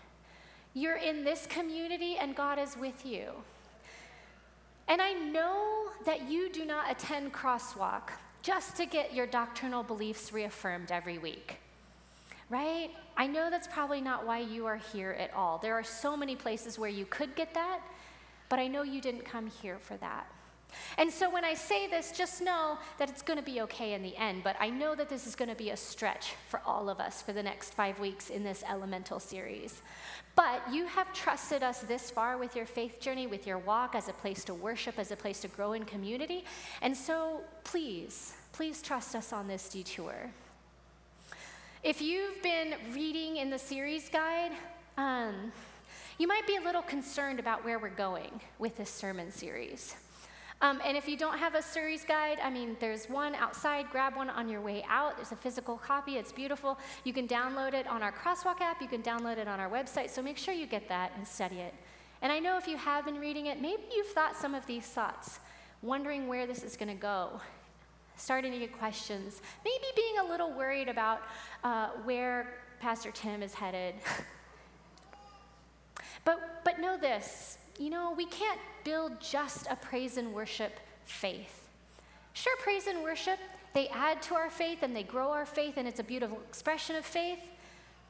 You're 0.74 0.96
in 0.96 1.24
this 1.24 1.46
community, 1.46 2.16
and 2.20 2.36
God 2.36 2.58
is 2.58 2.76
with 2.76 3.06
you. 3.06 3.30
And 4.88 5.00
I 5.00 5.12
know 5.12 5.88
that 6.04 6.28
you 6.28 6.50
do 6.52 6.64
not 6.64 6.90
attend 6.90 7.32
Crosswalk 7.32 8.10
just 8.42 8.76
to 8.76 8.86
get 8.86 9.14
your 9.14 9.26
doctrinal 9.26 9.82
beliefs 9.82 10.32
reaffirmed 10.32 10.92
every 10.92 11.18
week, 11.18 11.58
right? 12.48 12.90
I 13.16 13.26
know 13.26 13.50
that's 13.50 13.66
probably 13.66 14.00
not 14.00 14.26
why 14.26 14.40
you 14.40 14.66
are 14.66 14.76
here 14.92 15.12
at 15.18 15.32
all. 15.34 15.58
There 15.58 15.74
are 15.74 15.84
so 15.84 16.16
many 16.16 16.36
places 16.36 16.78
where 16.78 16.90
you 16.90 17.06
could 17.06 17.34
get 17.34 17.54
that, 17.54 17.80
but 18.48 18.58
I 18.58 18.68
know 18.68 18.82
you 18.82 19.00
didn't 19.00 19.24
come 19.24 19.48
here 19.48 19.78
for 19.78 19.96
that. 19.96 20.26
And 20.98 21.10
so 21.10 21.30
when 21.30 21.44
I 21.44 21.54
say 21.54 21.86
this, 21.86 22.12
just 22.12 22.42
know 22.42 22.78
that 22.98 23.08
it's 23.08 23.22
going 23.22 23.38
to 23.38 23.44
be 23.44 23.60
okay 23.62 23.94
in 23.94 24.02
the 24.02 24.16
end, 24.16 24.42
but 24.44 24.56
I 24.60 24.68
know 24.68 24.94
that 24.94 25.08
this 25.08 25.26
is 25.26 25.34
going 25.34 25.48
to 25.48 25.54
be 25.54 25.70
a 25.70 25.76
stretch 25.76 26.34
for 26.48 26.60
all 26.66 26.88
of 26.88 27.00
us 27.00 27.22
for 27.22 27.32
the 27.32 27.42
next 27.42 27.72
five 27.74 27.98
weeks 27.98 28.30
in 28.30 28.42
this 28.42 28.62
elemental 28.68 29.20
series. 29.20 29.80
But 30.34 30.62
you 30.70 30.86
have 30.86 31.12
trusted 31.14 31.62
us 31.62 31.80
this 31.80 32.10
far 32.10 32.36
with 32.36 32.54
your 32.54 32.66
faith 32.66 33.00
journey, 33.00 33.26
with 33.26 33.46
your 33.46 33.58
walk 33.58 33.94
as 33.94 34.08
a 34.08 34.12
place 34.12 34.44
to 34.44 34.54
worship, 34.54 34.98
as 34.98 35.10
a 35.10 35.16
place 35.16 35.40
to 35.40 35.48
grow 35.48 35.72
in 35.72 35.84
community. 35.84 36.44
And 36.82 36.96
so 36.96 37.40
please, 37.64 38.34
please 38.52 38.82
trust 38.82 39.14
us 39.14 39.32
on 39.32 39.48
this 39.48 39.68
detour. 39.68 40.30
If 41.86 42.02
you've 42.02 42.42
been 42.42 42.74
reading 42.92 43.36
in 43.36 43.48
the 43.48 43.60
series 43.60 44.08
guide, 44.08 44.50
um, 44.96 45.52
you 46.18 46.26
might 46.26 46.44
be 46.44 46.56
a 46.56 46.60
little 46.60 46.82
concerned 46.82 47.38
about 47.38 47.64
where 47.64 47.78
we're 47.78 47.90
going 47.90 48.40
with 48.58 48.76
this 48.76 48.90
sermon 48.90 49.30
series. 49.30 49.94
Um, 50.60 50.80
and 50.84 50.96
if 50.96 51.06
you 51.06 51.16
don't 51.16 51.38
have 51.38 51.54
a 51.54 51.62
series 51.62 52.04
guide, 52.04 52.38
I 52.42 52.50
mean, 52.50 52.76
there's 52.80 53.08
one 53.08 53.36
outside. 53.36 53.86
Grab 53.92 54.16
one 54.16 54.30
on 54.30 54.48
your 54.48 54.60
way 54.60 54.84
out. 54.88 55.14
There's 55.14 55.30
a 55.30 55.36
physical 55.36 55.76
copy. 55.76 56.16
It's 56.16 56.32
beautiful. 56.32 56.76
You 57.04 57.12
can 57.12 57.28
download 57.28 57.72
it 57.72 57.86
on 57.86 58.02
our 58.02 58.10
Crosswalk 58.10 58.60
app. 58.60 58.82
You 58.82 58.88
can 58.88 59.04
download 59.04 59.38
it 59.38 59.46
on 59.46 59.60
our 59.60 59.70
website. 59.70 60.10
So 60.10 60.20
make 60.20 60.38
sure 60.38 60.54
you 60.54 60.66
get 60.66 60.88
that 60.88 61.12
and 61.16 61.24
study 61.24 61.60
it. 61.60 61.74
And 62.20 62.32
I 62.32 62.40
know 62.40 62.58
if 62.58 62.66
you 62.66 62.78
have 62.78 63.04
been 63.04 63.20
reading 63.20 63.46
it, 63.46 63.62
maybe 63.62 63.84
you've 63.94 64.08
thought 64.08 64.34
some 64.34 64.56
of 64.56 64.66
these 64.66 64.86
thoughts, 64.86 65.38
wondering 65.82 66.26
where 66.26 66.48
this 66.48 66.64
is 66.64 66.76
going 66.76 66.88
to 66.88 67.00
go, 67.00 67.40
starting 68.16 68.52
to 68.52 68.58
get 68.58 68.76
questions, 68.78 69.40
maybe 69.64 69.84
being 69.94 70.18
a 70.18 70.24
little 70.24 70.52
worried 70.52 70.88
about 70.88 71.22
uh, 71.64 71.88
where 72.04 72.54
Pastor 72.80 73.10
Tim 73.10 73.42
is 73.42 73.54
headed. 73.54 73.94
but, 76.24 76.62
but 76.64 76.80
know 76.80 76.96
this 76.96 77.58
you 77.78 77.90
know, 77.90 78.14
we 78.16 78.24
can't 78.26 78.60
build 78.84 79.20
just 79.20 79.66
a 79.70 79.76
praise 79.76 80.16
and 80.16 80.32
worship 80.32 80.72
faith. 81.04 81.68
Sure, 82.32 82.56
praise 82.58 82.86
and 82.86 83.02
worship, 83.02 83.38
they 83.74 83.88
add 83.88 84.22
to 84.22 84.34
our 84.34 84.50
faith 84.50 84.78
and 84.82 84.96
they 84.96 85.02
grow 85.02 85.30
our 85.30 85.46
faith, 85.46 85.74
and 85.76 85.86
it's 85.86 86.00
a 86.00 86.04
beautiful 86.04 86.38
expression 86.48 86.96
of 86.96 87.04
faith, 87.04 87.40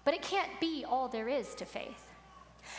but 0.04 0.14
it 0.14 0.22
can't 0.22 0.60
be 0.60 0.84
all 0.86 1.08
there 1.08 1.28
is 1.28 1.54
to 1.56 1.64
faith. 1.64 2.05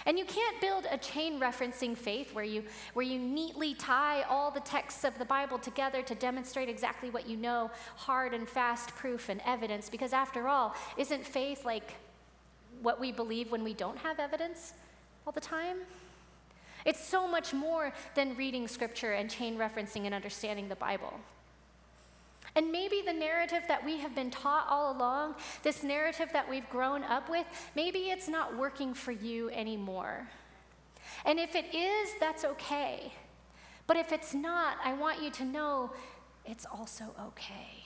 And 0.05 0.17
you 0.17 0.25
can't 0.25 0.59
build 0.61 0.85
a 0.89 0.97
chain 0.97 1.39
referencing 1.39 1.97
faith 1.97 2.33
where 2.33 2.45
you, 2.45 2.63
where 2.93 3.05
you 3.05 3.19
neatly 3.19 3.73
tie 3.73 4.23
all 4.23 4.51
the 4.51 4.59
texts 4.59 5.03
of 5.03 5.17
the 5.17 5.25
Bible 5.25 5.57
together 5.57 6.01
to 6.03 6.15
demonstrate 6.15 6.69
exactly 6.69 7.09
what 7.09 7.27
you 7.27 7.37
know, 7.37 7.71
hard 7.95 8.33
and 8.33 8.47
fast 8.47 8.89
proof 8.89 9.29
and 9.29 9.41
evidence, 9.45 9.89
because 9.89 10.13
after 10.13 10.47
all, 10.47 10.75
isn't 10.97 11.25
faith 11.25 11.65
like 11.65 11.93
what 12.81 12.99
we 12.99 13.11
believe 13.11 13.51
when 13.51 13.63
we 13.63 13.73
don't 13.73 13.97
have 13.97 14.19
evidence 14.19 14.73
all 15.25 15.33
the 15.33 15.41
time? 15.41 15.77
It's 16.85 17.05
so 17.05 17.27
much 17.27 17.53
more 17.53 17.93
than 18.15 18.35
reading 18.37 18.67
scripture 18.67 19.13
and 19.13 19.29
chain 19.29 19.57
referencing 19.57 20.05
and 20.05 20.13
understanding 20.13 20.69
the 20.69 20.75
Bible. 20.75 21.13
And 22.55 22.71
maybe 22.71 23.03
the 23.05 23.13
narrative 23.13 23.63
that 23.67 23.83
we 23.83 23.97
have 23.99 24.15
been 24.15 24.31
taught 24.31 24.67
all 24.69 24.95
along, 24.95 25.35
this 25.63 25.83
narrative 25.83 26.29
that 26.33 26.49
we've 26.49 26.67
grown 26.69 27.03
up 27.03 27.29
with, 27.29 27.45
maybe 27.75 28.09
it's 28.09 28.27
not 28.27 28.57
working 28.57 28.93
for 28.93 29.11
you 29.11 29.49
anymore. 29.51 30.27
And 31.25 31.39
if 31.39 31.55
it 31.55 31.73
is, 31.73 32.09
that's 32.19 32.43
okay. 32.43 33.13
But 33.85 33.97
if 33.97 34.11
it's 34.11 34.33
not, 34.33 34.77
I 34.83 34.93
want 34.93 35.21
you 35.21 35.29
to 35.31 35.45
know 35.45 35.91
it's 36.45 36.65
also 36.65 37.05
okay. 37.27 37.85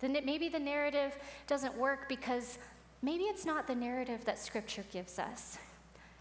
Then 0.00 0.16
maybe 0.24 0.48
the 0.48 0.58
narrative 0.58 1.16
doesn't 1.46 1.76
work 1.76 2.08
because 2.08 2.58
maybe 3.02 3.24
it's 3.24 3.44
not 3.44 3.66
the 3.66 3.74
narrative 3.74 4.24
that 4.24 4.38
Scripture 4.38 4.84
gives 4.92 5.18
us. 5.18 5.58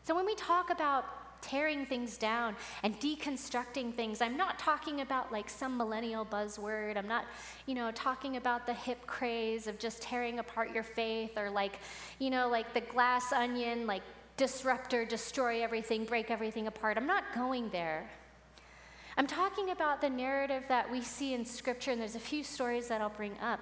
So 0.04 0.16
when 0.16 0.26
we 0.26 0.36
talk 0.36 0.70
about 0.70 1.06
tearing 1.42 1.86
things 1.86 2.18
down 2.18 2.56
and 2.84 3.00
deconstructing 3.00 3.94
things. 3.94 4.22
I'm 4.22 4.38
not 4.38 4.60
talking 4.60 5.02
about 5.02 5.32
like 5.32 5.50
some 5.50 5.78
millennial 5.78 6.26
buzzword. 6.26 6.98
I'm 6.98 7.08
not, 7.08 7.26
you 7.66 7.76
know, 7.76 7.92
talking 7.92 8.38
about 8.38 8.66
the 8.66 8.74
hip 8.74 9.06
craze 9.08 9.68
of 9.68 9.80
just 9.80 10.02
tearing 10.02 10.40
apart 10.40 10.74
your 10.74 10.84
faith 10.84 11.38
or 11.38 11.50
like, 11.50 11.80
you 12.20 12.30
know, 12.30 12.50
like 12.50 12.74
the 12.74 12.82
glass 12.82 13.34
onion, 13.34 13.88
like 13.88 14.04
disruptor, 14.38 15.06
destroy 15.06 15.62
everything, 15.62 16.06
break 16.06 16.32
everything 16.32 16.68
apart. 16.68 16.98
I'm 16.98 17.08
not 17.08 17.24
going 17.36 17.70
there. 17.70 18.10
I'm 19.18 19.28
talking 19.28 19.72
about 19.72 20.02
the 20.02 20.10
narrative 20.10 20.64
that 20.70 20.90
we 20.90 21.02
see 21.02 21.34
in 21.34 21.46
Scripture, 21.46 21.92
and 21.92 22.00
there's 22.00 22.16
a 22.16 22.20
few 22.20 22.44
stories 22.44 22.88
that 22.88 23.02
I'll 23.02 23.10
bring 23.10 23.38
up 23.42 23.60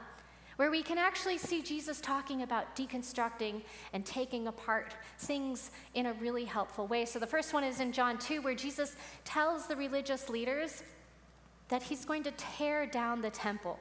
where 0.60 0.70
we 0.70 0.84
can 0.84 0.98
actually 0.98 1.38
see 1.38 1.62
Jesus 1.62 2.01
talking 2.01 2.42
about 2.42 2.75
deconstructing 2.75 3.62
and 3.94 4.06
taking 4.06 4.48
apart 4.48 4.94
things 5.20 5.72
in 5.94 6.08
a 6.08 6.13
really 6.16 6.44
helpful 6.44 6.86
way. 6.86 7.06
So 7.06 7.18
the 7.18 7.25
first 7.25 7.54
one 7.54 7.63
is 7.63 7.80
in 7.80 7.94
John 7.94 8.18
2, 8.18 8.42
where 8.42 8.54
Jesus 8.54 8.98
tells 9.24 9.68
the 9.68 9.75
religious 9.78 10.28
leaders 10.28 10.84
that 11.70 11.82
he's 11.82 12.04
going 12.04 12.24
to 12.24 12.32
tear 12.32 12.86
down 12.86 13.22
the 13.22 13.30
temple. 13.30 13.80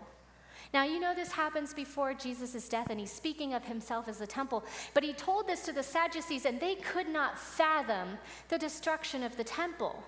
Now, 0.72 0.84
you 0.84 1.00
know 1.00 1.16
this 1.16 1.32
happens 1.32 1.74
before 1.74 2.14
Jesus' 2.14 2.68
death, 2.68 2.90
and 2.90 3.00
he's 3.00 3.10
speaking 3.10 3.54
of 3.54 3.64
himself 3.64 4.06
as 4.06 4.18
the 4.18 4.26
temple. 4.28 4.62
But 4.94 5.02
he 5.02 5.14
told 5.14 5.48
this 5.48 5.64
to 5.64 5.72
the 5.72 5.82
Sadducees, 5.82 6.44
and 6.44 6.60
they 6.60 6.76
could 6.76 7.08
not 7.08 7.36
fathom 7.36 8.18
the 8.50 8.58
destruction 8.58 9.24
of 9.24 9.36
the 9.36 9.42
temple 9.42 10.00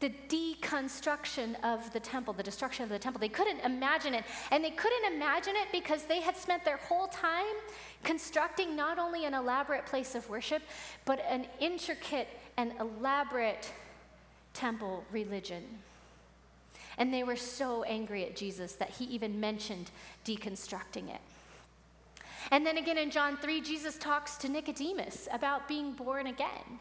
the 0.00 0.10
deconstruction 0.28 1.62
of 1.62 1.92
the 1.92 2.00
temple, 2.00 2.32
the 2.32 2.42
destruction 2.42 2.82
of 2.82 2.88
the 2.88 2.98
temple. 2.98 3.20
They 3.20 3.28
couldn't 3.28 3.60
imagine 3.60 4.14
it. 4.14 4.24
And 4.50 4.64
they 4.64 4.70
couldn't 4.70 5.12
imagine 5.14 5.54
it 5.56 5.68
because 5.72 6.04
they 6.04 6.20
had 6.20 6.36
spent 6.36 6.64
their 6.64 6.78
whole 6.78 7.06
time 7.08 7.44
constructing 8.02 8.74
not 8.74 8.98
only 8.98 9.26
an 9.26 9.34
elaborate 9.34 9.84
place 9.84 10.14
of 10.14 10.28
worship, 10.30 10.62
but 11.04 11.22
an 11.28 11.46
intricate 11.60 12.28
and 12.56 12.72
elaborate 12.80 13.70
temple 14.54 15.04
religion. 15.12 15.62
And 16.96 17.12
they 17.12 17.22
were 17.22 17.36
so 17.36 17.82
angry 17.82 18.24
at 18.24 18.36
Jesus 18.36 18.72
that 18.74 18.90
he 18.90 19.04
even 19.04 19.38
mentioned 19.38 19.90
deconstructing 20.24 21.14
it. 21.14 21.20
And 22.50 22.64
then 22.64 22.78
again 22.78 22.96
in 22.96 23.10
John 23.10 23.36
3, 23.36 23.60
Jesus 23.60 23.98
talks 23.98 24.36
to 24.38 24.48
Nicodemus 24.48 25.28
about 25.30 25.68
being 25.68 25.92
born 25.92 26.26
again, 26.26 26.80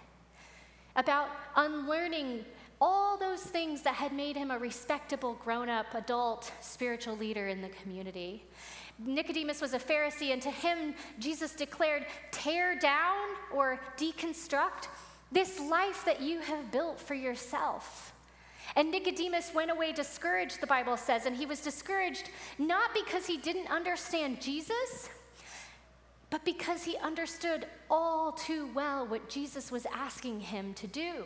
about 0.95 1.27
unlearning 1.57 2.45
all 2.81 3.17
those 3.17 3.41
things 3.41 3.81
that 3.81 3.95
had 3.95 4.13
made 4.13 4.37
him 4.37 4.51
a 4.51 4.57
respectable, 4.57 5.33
grown 5.43 5.69
up, 5.69 5.93
adult, 5.93 6.51
spiritual 6.61 7.17
leader 7.17 7.47
in 7.47 7.61
the 7.61 7.69
community. 7.69 8.43
Nicodemus 8.97 9.61
was 9.61 9.73
a 9.73 9.79
Pharisee, 9.79 10.33
and 10.33 10.41
to 10.41 10.51
him, 10.51 10.93
Jesus 11.19 11.53
declared, 11.53 12.05
Tear 12.31 12.77
down 12.77 13.29
or 13.53 13.79
deconstruct 13.97 14.87
this 15.31 15.59
life 15.59 16.03
that 16.05 16.21
you 16.21 16.39
have 16.39 16.71
built 16.71 16.99
for 16.99 17.13
yourself. 17.13 18.13
And 18.75 18.91
Nicodemus 18.91 19.51
went 19.53 19.71
away 19.71 19.91
discouraged, 19.91 20.61
the 20.61 20.67
Bible 20.67 20.97
says, 20.97 21.25
and 21.25 21.35
he 21.35 21.45
was 21.45 21.61
discouraged 21.61 22.29
not 22.57 22.93
because 22.93 23.25
he 23.25 23.37
didn't 23.37 23.69
understand 23.69 24.41
Jesus, 24.41 25.09
but 26.29 26.45
because 26.45 26.83
he 26.83 26.95
understood 26.97 27.65
all 27.89 28.31
too 28.31 28.69
well 28.75 29.07
what 29.07 29.27
Jesus 29.29 29.71
was 29.71 29.87
asking 29.93 30.41
him 30.41 30.73
to 30.75 30.87
do 30.87 31.25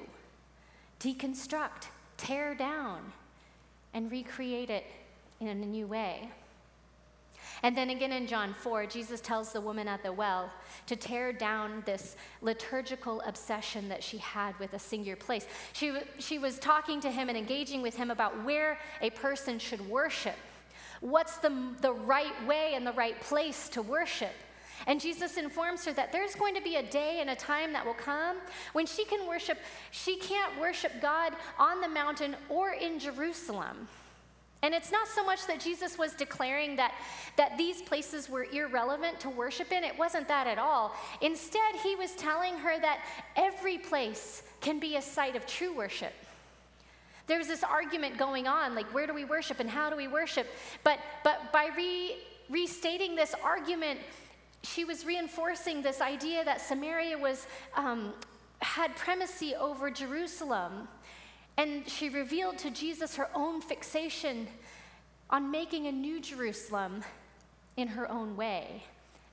deconstruct, 1.04 1.90
tear 2.18 2.56
down, 2.56 3.12
and 3.94 4.10
recreate 4.10 4.70
it 4.70 4.86
in 5.40 5.48
a 5.48 5.56
new 5.56 5.86
way. 5.86 6.30
And 7.62 7.78
then 7.78 7.90
again 7.90 8.12
in 8.12 8.26
John 8.26 8.54
4, 8.54 8.86
Jesus 8.88 9.22
tells 9.22 9.54
the 9.54 9.62
woman 9.62 9.88
at 9.88 10.04
the 10.04 10.12
well 10.12 10.52
to 10.88 10.96
tear 10.96 11.32
down 11.32 11.84
this 11.86 12.16
liturgical 12.42 13.22
obsession 13.22 13.90
that 13.90 14.04
she 14.04 14.18
had 14.18 14.58
with 14.60 14.74
a 14.74 14.80
singular 14.80 15.16
place. 15.16 15.48
She, 15.74 15.94
she 16.20 16.40
was 16.40 16.58
talking 16.60 17.00
to 17.02 17.12
him 17.12 17.30
and 17.30 17.38
engaging 17.38 17.82
with 17.82 17.96
him 17.96 18.12
about 18.12 18.44
where 18.44 18.80
a 19.02 19.10
person 19.12 19.60
should 19.60 19.88
worship. 19.90 20.36
What's 21.02 21.38
the, 21.38 21.52
the 21.82 21.94
right 21.94 22.46
way 22.48 22.74
and 22.76 22.88
the 22.88 22.94
right 22.94 23.20
place 23.22 23.70
to 23.70 23.82
worship? 23.82 24.34
And 24.88 25.00
Jesus 25.00 25.38
informs 25.38 25.86
her 25.86 25.94
that 25.94 26.12
there's 26.12 26.36
going 26.36 26.56
to 26.56 26.62
be 26.62 26.75
a 26.75 26.84
day 26.84 27.20
and 27.22 27.30
a 27.30 27.36
time 27.36 27.74
that 27.74 27.86
will 27.86 27.94
come 27.94 28.38
when 28.74 28.86
she 28.86 29.06
can 29.06 29.27
worship, 29.27 29.58
she 29.92 30.18
can't 30.18 30.60
worship 30.60 30.92
God 31.01 31.34
on 31.58 31.82
the 31.82 31.88
mountain 31.88 32.36
or 32.50 32.72
in 32.72 33.00
Jerusalem. 33.00 33.88
And 34.63 34.74
it's 34.74 34.94
not 34.94 35.10
so 35.10 35.25
much 35.25 35.46
that 35.48 35.60
Jesus 35.60 35.98
was 35.98 36.13
declaring 36.13 36.77
that, 36.77 36.94
that 37.36 37.58
these 37.58 37.82
places 37.82 38.30
were 38.30 38.46
irrelevant 38.46 39.20
to 39.20 39.30
worship 39.30 39.74
in, 39.74 39.84
it 39.84 39.98
wasn't 40.00 40.30
that 40.30 40.48
at 40.48 40.58
all. 40.58 40.96
Instead, 41.22 41.75
he 41.84 41.98
was 41.98 42.15
telling 42.15 42.58
her 42.58 42.80
that 42.80 43.03
every 43.36 43.77
place 43.77 44.44
can 44.62 44.80
be 44.80 44.96
a 44.96 45.01
site 45.01 45.36
of 45.36 45.46
true 45.46 45.75
worship. 45.75 46.13
There's 47.27 47.48
this 47.48 47.63
argument 47.63 48.18
going 48.18 48.48
on, 48.48 48.74
like 48.74 48.86
where 48.94 49.06
do 49.06 49.13
we 49.13 49.25
worship 49.25 49.60
and 49.60 49.70
how 49.70 49.89
do 49.89 49.98
we 49.98 50.08
worship? 50.08 50.48
But, 50.86 51.00
but 51.25 51.51
by 51.51 51.70
re, 51.75 52.15
restating 52.50 53.15
this 53.15 53.36
argument, 53.44 54.00
she 54.63 54.86
was 54.86 55.05
reinforcing 55.05 55.82
this 55.82 56.01
idea 56.01 56.43
that 56.46 56.62
Samaria 56.62 57.17
was, 57.17 57.48
um, 57.75 58.13
had 58.62 58.96
primacy 58.96 59.55
over 59.55 59.91
Jerusalem. 59.91 60.88
And 61.58 61.88
she 61.88 62.10
revealed 62.10 62.58
to 62.60 62.72
Jesus 62.72 63.15
her 63.15 63.29
own 63.36 63.62
fixation 63.62 64.48
on 65.29 65.51
making 65.51 65.88
a 65.88 65.91
new 65.91 66.20
Jerusalem 66.20 67.03
in 67.77 67.89
her 67.89 68.10
own 68.10 68.36
way, 68.36 68.84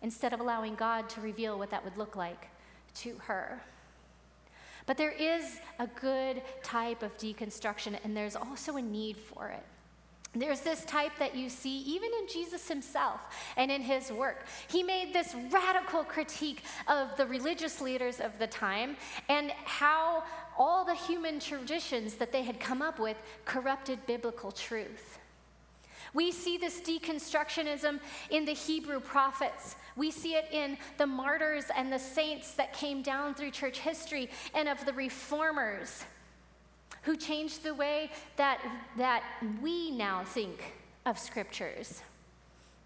instead 0.03 0.33
of 0.33 0.41
allowing 0.41 0.75
God 0.75 1.09
to 1.11 1.21
reveal 1.21 1.59
what 1.59 1.71
that 1.71 1.85
would 1.85 1.97
look 1.97 2.17
like 2.17 2.49
to 2.97 3.17
her. 3.27 3.63
But 4.87 4.97
there 4.97 5.13
is 5.13 5.61
a 5.79 5.87
good 5.87 6.43
type 6.63 7.03
of 7.03 7.17
deconstruction, 7.19 7.99
and 8.03 8.17
there's 8.17 8.35
also 8.35 8.77
a 8.77 8.83
need 8.83 9.17
for 9.17 9.49
it. 9.49 9.65
There's 10.33 10.61
this 10.61 10.85
type 10.85 11.13
that 11.19 11.35
you 11.35 11.49
see 11.49 11.79
even 11.81 12.09
in 12.21 12.29
Jesus 12.29 12.69
himself 12.69 13.21
and 13.57 13.69
in 13.71 13.83
his 13.83 14.13
work. 14.13 14.47
He 14.69 14.85
made 14.85 15.13
this 15.13 15.35
radical 15.51 16.05
critique 16.05 16.63
of 16.87 17.17
the 17.17 17.27
religious 17.27 17.81
leaders 17.81 18.21
of 18.21 18.39
the 18.39 18.47
time 18.47 18.97
and 19.29 19.51
how 19.65 20.23
all 20.57 20.85
the 20.85 20.95
human 20.95 21.41
traditions 21.41 22.15
that 22.15 22.31
they 22.31 22.45
had 22.45 22.61
come 22.61 22.81
up 22.81 23.01
with 23.01 23.17
corrupted 23.45 24.07
biblical 24.07 24.53
truth. 24.53 25.19
We 26.15 26.31
see 26.31 26.59
this 26.59 26.81
deconstructionism 26.81 27.99
in 28.31 28.45
the 28.45 28.53
Hebrew 28.53 29.01
prophets. 29.01 29.75
We 29.97 30.13
see 30.13 30.35
it 30.35 30.47
in 30.53 30.79
the 30.97 31.07
martyrs 31.07 31.67
and 31.77 31.93
the 31.93 31.99
saints 31.99 32.55
that 32.55 32.73
came 32.73 33.03
down 33.03 33.35
through 33.35 33.51
church 33.51 33.81
history 33.81 34.31
and 34.55 34.69
of 34.69 34.85
the 34.87 34.93
reformers 34.93 36.05
who 37.03 37.17
changed 37.17 37.63
the 37.63 37.75
way 37.75 38.11
that, 38.37 38.61
that 38.97 39.23
we 39.63 39.91
now 39.91 40.25
think 40.25 40.75
of 41.07 41.19
scriptures, 41.19 42.03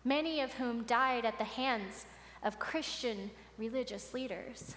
many 0.05 0.41
of 0.41 0.53
whom 0.55 0.85
died 0.85 1.25
at 1.25 1.39
the 1.39 1.45
hands 1.45 2.07
of 2.43 2.59
Christian 2.59 3.31
religious 3.59 4.15
leaders. 4.15 4.75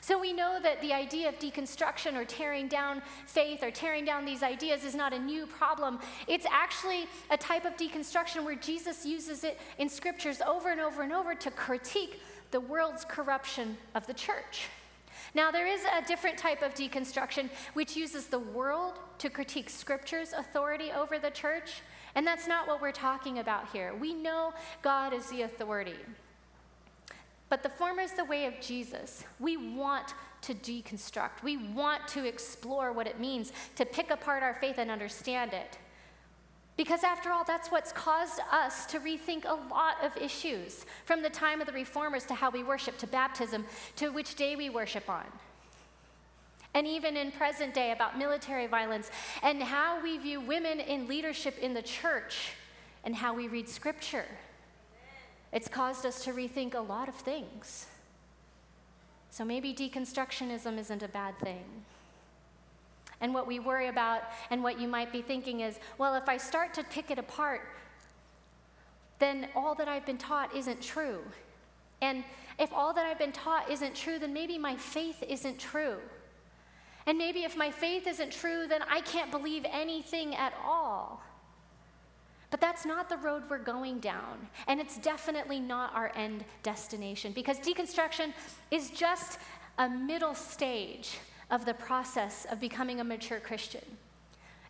So 0.00 0.18
we 0.18 0.32
know 0.32 0.58
that 0.62 0.80
the 0.80 0.92
idea 0.92 1.28
of 1.28 1.38
deconstruction 1.38 2.14
or 2.16 2.24
tearing 2.24 2.68
down 2.68 3.02
faith 3.26 3.62
or 3.62 3.70
tearing 3.70 4.04
down 4.04 4.24
these 4.24 4.42
ideas 4.42 4.84
is 4.84 4.94
not 4.94 5.12
a 5.12 5.18
new 5.18 5.46
problem. 5.46 5.98
It's 6.26 6.46
actually 6.50 7.06
a 7.30 7.36
type 7.36 7.64
of 7.64 7.76
deconstruction 7.76 8.44
where 8.44 8.56
Jesus 8.56 9.06
uses 9.06 9.44
it 9.44 9.58
in 9.78 9.88
scriptures 9.88 10.40
over 10.46 10.70
and 10.70 10.80
over 10.80 11.02
and 11.02 11.12
over 11.12 11.34
to 11.34 11.50
critique 11.50 12.20
the 12.50 12.60
world's 12.60 13.04
corruption 13.04 13.76
of 13.94 14.06
the 14.06 14.14
church. 14.14 14.68
Now, 15.32 15.50
there 15.50 15.66
is 15.66 15.82
a 15.84 16.06
different 16.06 16.36
type 16.36 16.62
of 16.62 16.74
deconstruction 16.74 17.50
which 17.74 17.96
uses 17.96 18.26
the 18.26 18.38
world 18.38 18.98
to 19.18 19.30
critique 19.30 19.70
Scripture's 19.70 20.32
authority 20.32 20.90
over 20.92 21.18
the 21.18 21.30
church, 21.30 21.82
and 22.14 22.26
that's 22.26 22.46
not 22.46 22.66
what 22.66 22.82
we're 22.82 22.92
talking 22.92 23.38
about 23.38 23.68
here. 23.72 23.94
We 23.94 24.12
know 24.14 24.52
God 24.82 25.12
is 25.12 25.26
the 25.26 25.42
authority. 25.42 25.96
But 27.48 27.62
the 27.62 27.68
former 27.68 28.02
is 28.02 28.12
the 28.12 28.24
way 28.24 28.46
of 28.46 28.60
Jesus. 28.60 29.24
We 29.38 29.56
want 29.56 30.14
to 30.42 30.54
deconstruct, 30.54 31.42
we 31.42 31.56
want 31.56 32.06
to 32.08 32.26
explore 32.26 32.92
what 32.92 33.06
it 33.06 33.18
means 33.18 33.50
to 33.76 33.86
pick 33.86 34.10
apart 34.10 34.42
our 34.42 34.54
faith 34.54 34.76
and 34.76 34.90
understand 34.90 35.54
it. 35.54 35.78
Because 36.76 37.04
after 37.04 37.30
all, 37.30 37.44
that's 37.44 37.70
what's 37.70 37.92
caused 37.92 38.40
us 38.50 38.84
to 38.86 38.98
rethink 38.98 39.44
a 39.44 39.54
lot 39.72 40.02
of 40.02 40.16
issues, 40.16 40.86
from 41.04 41.22
the 41.22 41.30
time 41.30 41.60
of 41.60 41.66
the 41.68 41.72
reformers 41.72 42.24
to 42.24 42.34
how 42.34 42.50
we 42.50 42.64
worship, 42.64 42.98
to 42.98 43.06
baptism, 43.06 43.64
to 43.96 44.08
which 44.08 44.34
day 44.34 44.56
we 44.56 44.70
worship 44.70 45.08
on. 45.08 45.24
And 46.74 46.86
even 46.88 47.16
in 47.16 47.30
present 47.30 47.72
day, 47.72 47.92
about 47.92 48.18
military 48.18 48.66
violence 48.66 49.10
and 49.44 49.62
how 49.62 50.02
we 50.02 50.18
view 50.18 50.40
women 50.40 50.80
in 50.80 51.06
leadership 51.06 51.56
in 51.58 51.72
the 51.72 51.82
church 51.82 52.50
and 53.04 53.14
how 53.14 53.32
we 53.32 53.46
read 53.46 53.68
scripture. 53.68 54.26
It's 55.52 55.68
caused 55.68 56.04
us 56.04 56.24
to 56.24 56.32
rethink 56.32 56.74
a 56.74 56.80
lot 56.80 57.08
of 57.08 57.14
things. 57.14 57.86
So 59.30 59.44
maybe 59.44 59.72
deconstructionism 59.72 60.76
isn't 60.78 61.02
a 61.04 61.08
bad 61.08 61.38
thing. 61.38 61.64
And 63.24 63.32
what 63.32 63.46
we 63.46 63.58
worry 63.58 63.88
about, 63.88 64.24
and 64.50 64.62
what 64.62 64.78
you 64.78 64.86
might 64.86 65.10
be 65.10 65.22
thinking 65.22 65.60
is, 65.60 65.78
well, 65.96 66.14
if 66.14 66.28
I 66.28 66.36
start 66.36 66.74
to 66.74 66.84
pick 66.84 67.10
it 67.10 67.18
apart, 67.18 67.62
then 69.18 69.48
all 69.56 69.74
that 69.76 69.88
I've 69.88 70.04
been 70.04 70.18
taught 70.18 70.54
isn't 70.54 70.82
true. 70.82 71.20
And 72.02 72.22
if 72.58 72.70
all 72.70 72.92
that 72.92 73.06
I've 73.06 73.18
been 73.18 73.32
taught 73.32 73.70
isn't 73.70 73.94
true, 73.94 74.18
then 74.18 74.34
maybe 74.34 74.58
my 74.58 74.76
faith 74.76 75.22
isn't 75.26 75.58
true. 75.58 75.96
And 77.06 77.16
maybe 77.16 77.44
if 77.44 77.56
my 77.56 77.70
faith 77.70 78.06
isn't 78.06 78.30
true, 78.30 78.66
then 78.68 78.82
I 78.82 79.00
can't 79.00 79.30
believe 79.30 79.64
anything 79.72 80.34
at 80.34 80.52
all. 80.62 81.22
But 82.50 82.60
that's 82.60 82.84
not 82.84 83.08
the 83.08 83.16
road 83.16 83.44
we're 83.48 83.56
going 83.56 84.00
down. 84.00 84.48
And 84.66 84.78
it's 84.78 84.98
definitely 84.98 85.60
not 85.60 85.94
our 85.94 86.12
end 86.14 86.44
destination 86.62 87.32
because 87.32 87.58
deconstruction 87.58 88.34
is 88.70 88.90
just 88.90 89.38
a 89.78 89.88
middle 89.88 90.34
stage 90.34 91.16
of 91.54 91.64
the 91.64 91.74
process 91.74 92.46
of 92.50 92.58
becoming 92.58 92.98
a 92.98 93.04
mature 93.04 93.38
Christian. 93.38 93.84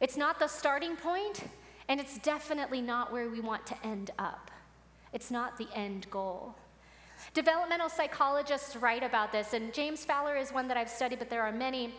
It's 0.01 0.19
not 0.19 0.39
the 0.39 0.49
starting 0.49 0.97
point, 0.97 1.45
and 1.89 1.99
it's 1.99 2.19
definitely 2.19 2.83
not 2.83 3.11
where 3.11 3.31
we 3.31 3.41
want 3.41 3.67
to 3.69 3.87
end 3.87 4.11
up. 4.19 4.51
It's 5.15 5.31
not 5.31 5.57
the 5.57 5.67
end 5.75 6.11
goal. 6.11 6.55
Developmental 7.33 7.89
psychologists 7.89 8.77
write 8.77 9.03
about 9.03 9.33
this, 9.33 9.55
and 9.55 9.73
James 9.73 10.05
Fowler 10.05 10.37
is 10.37 10.53
one 10.53 10.69
that 10.69 10.77
I've 10.77 10.91
studied, 10.91 11.21
but 11.21 11.31
there 11.31 11.43
are 11.43 11.53
many. 11.53 11.95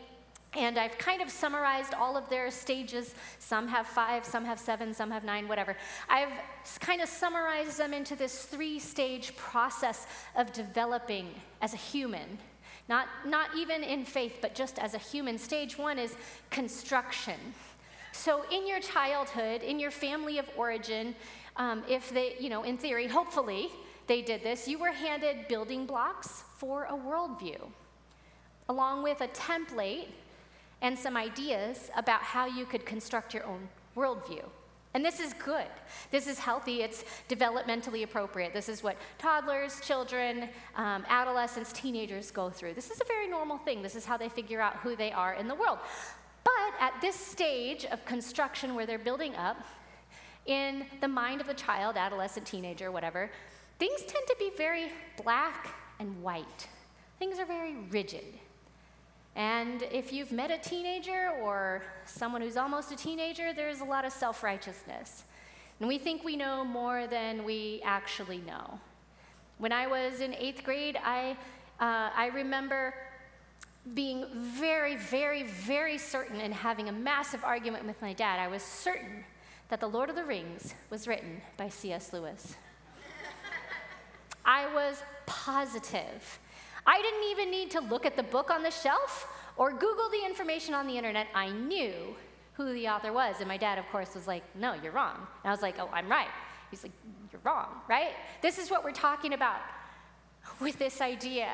And 0.53 0.77
I've 0.77 0.99
kind 0.99 1.19
of 1.19 1.31
summarized 1.31 1.95
all 1.95 2.15
of 2.15 2.29
their 2.29 2.51
stages. 2.51 3.15
Some 3.39 3.67
have 3.67 3.87
five, 3.87 4.23
some 4.23 4.45
have 4.45 4.59
seven, 4.59 4.93
some 4.93 5.09
have 5.09 5.23
nine, 5.23 5.47
whatever. 5.47 5.75
I've 6.07 6.31
kind 6.79 7.01
of 7.01 7.09
summarized 7.09 7.79
them 7.79 7.91
into 7.91 8.15
this 8.15 8.43
three 8.43 8.77
stage 8.77 9.35
process 9.35 10.05
of 10.35 10.53
developing 10.53 11.33
as 11.59 11.73
a 11.73 11.77
human. 11.77 12.37
Not, 12.87 13.07
not 13.25 13.49
even 13.57 13.83
in 13.83 14.05
faith, 14.05 14.37
but 14.41 14.53
just 14.53 14.77
as 14.77 14.93
a 14.93 14.99
human. 14.99 15.37
Stage 15.37 15.77
one 15.77 15.97
is 15.97 16.15
construction. 16.51 17.35
So, 18.11 18.45
in 18.51 18.67
your 18.67 18.79
childhood, 18.79 19.61
in 19.61 19.79
your 19.79 19.91
family 19.91 20.37
of 20.37 20.49
origin, 20.55 21.15
um, 21.57 21.83
if 21.89 22.13
they, 22.13 22.35
you 22.39 22.49
know, 22.49 22.63
in 22.63 22.77
theory, 22.77 23.07
hopefully 23.07 23.69
they 24.07 24.21
did 24.21 24.43
this, 24.43 24.67
you 24.67 24.77
were 24.77 24.91
handed 24.91 25.47
building 25.47 25.85
blocks 25.85 26.43
for 26.57 26.85
a 26.85 26.93
worldview, 26.93 27.59
along 28.69 29.03
with 29.03 29.21
a 29.21 29.27
template 29.29 30.07
and 30.81 30.97
some 30.97 31.17
ideas 31.17 31.89
about 31.97 32.21
how 32.21 32.45
you 32.45 32.65
could 32.65 32.85
construct 32.85 33.33
your 33.33 33.45
own 33.45 33.67
worldview. 33.95 34.43
And 34.95 35.03
this 35.03 35.19
is 35.19 35.33
good. 35.33 35.67
This 36.09 36.25
is 36.25 36.39
healthy. 36.39 36.81
It's 36.81 37.03
developmentally 37.27 38.03
appropriate. 38.05 38.53
This 38.53 38.69
is 38.69 38.81
what 38.81 38.95
toddlers, 39.17 39.81
children, 39.81 40.47
um, 40.77 41.03
adolescents, 41.09 41.73
teenagers 41.73 42.31
go 42.31 42.49
through. 42.49 42.75
This 42.75 42.89
is 42.89 43.01
a 43.01 43.03
very 43.03 43.27
normal 43.27 43.57
thing. 43.57 43.81
This 43.81 43.97
is 43.97 44.05
how 44.05 44.15
they 44.15 44.29
figure 44.29 44.61
out 44.61 44.77
who 44.77 44.95
they 44.95 45.11
are 45.11 45.33
in 45.33 45.49
the 45.49 45.53
world. 45.53 45.79
But 46.45 46.79
at 46.79 46.93
this 47.01 47.15
stage 47.15 47.83
of 47.83 48.05
construction 48.05 48.73
where 48.73 48.85
they're 48.85 48.97
building 48.97 49.35
up, 49.35 49.57
in 50.45 50.85
the 51.01 51.09
mind 51.09 51.41
of 51.41 51.47
the 51.47 51.53
child, 51.55 51.97
adolescent, 51.97 52.47
teenager, 52.47 52.89
whatever, 52.89 53.29
things 53.79 53.99
tend 53.99 54.25
to 54.27 54.35
be 54.39 54.51
very 54.55 54.93
black 55.21 55.75
and 55.99 56.23
white. 56.23 56.69
Things 57.19 57.37
are 57.37 57.45
very 57.45 57.75
rigid. 57.91 58.39
And 59.35 59.83
if 59.91 60.13
you've 60.13 60.31
met 60.31 60.49
a 60.49 60.57
teenager 60.57 61.31
or 61.41 61.83
someone 62.05 62.41
who's 62.41 62.55
almost 62.55 62.91
a 62.91 62.95
teenager, 62.95 63.53
there's 63.53 63.81
a 63.81 63.85
lot 63.85 64.05
of 64.05 64.13
self 64.13 64.43
righteousness. 64.43 65.25
And 65.79 65.89
we 65.89 65.97
think 65.97 66.23
we 66.23 66.37
know 66.37 66.63
more 66.63 67.05
than 67.07 67.43
we 67.43 67.81
actually 67.83 68.37
know. 68.37 68.79
When 69.57 69.71
I 69.71 69.87
was 69.87 70.21
in 70.21 70.33
eighth 70.33 70.63
grade, 70.63 70.97
I, 71.03 71.31
uh, 71.79 72.11
I 72.15 72.31
remember 72.33 72.93
being 73.93 74.25
very, 74.33 74.95
very, 74.95 75.43
very 75.43 75.97
certain 75.97 76.39
and 76.39 76.53
having 76.53 76.87
a 76.89 76.91
massive 76.91 77.43
argument 77.43 77.85
with 77.85 78.01
my 78.01 78.13
dad. 78.13 78.39
I 78.39 78.47
was 78.47 78.63
certain 78.63 79.25
that 79.69 79.79
The 79.79 79.87
Lord 79.87 80.09
of 80.09 80.15
the 80.15 80.23
Rings 80.23 80.73
was 80.89 81.07
written 81.07 81.41
by 81.57 81.69
C.S. 81.69 82.13
Lewis. 82.13 82.55
I 84.45 84.73
was 84.73 85.03
positive. 85.25 86.39
I 86.85 87.01
didn't 87.01 87.23
even 87.31 87.51
need 87.51 87.71
to 87.71 87.81
look 87.81 88.05
at 88.05 88.15
the 88.15 88.23
book 88.23 88.51
on 88.51 88.63
the 88.63 88.71
shelf 88.71 89.27
or 89.57 89.71
Google 89.71 90.09
the 90.09 90.23
information 90.25 90.73
on 90.73 90.87
the 90.87 90.97
internet. 90.97 91.27
I 91.33 91.49
knew 91.49 92.15
who 92.53 92.73
the 92.73 92.87
author 92.87 93.11
was. 93.11 93.37
And 93.39 93.47
my 93.47 93.57
dad, 93.57 93.77
of 93.77 93.85
course, 93.91 94.15
was 94.15 94.27
like, 94.27 94.43
No, 94.55 94.73
you're 94.73 94.91
wrong. 94.91 95.15
And 95.15 95.49
I 95.49 95.51
was 95.51 95.61
like, 95.61 95.75
Oh, 95.79 95.89
I'm 95.91 96.09
right. 96.09 96.27
He's 96.71 96.83
like, 96.83 96.93
You're 97.31 97.41
wrong, 97.43 97.67
right? 97.87 98.13
This 98.41 98.57
is 98.57 98.69
what 98.69 98.83
we're 98.83 98.91
talking 98.91 99.33
about 99.33 99.59
with 100.59 100.77
this 100.77 101.01
idea 101.01 101.49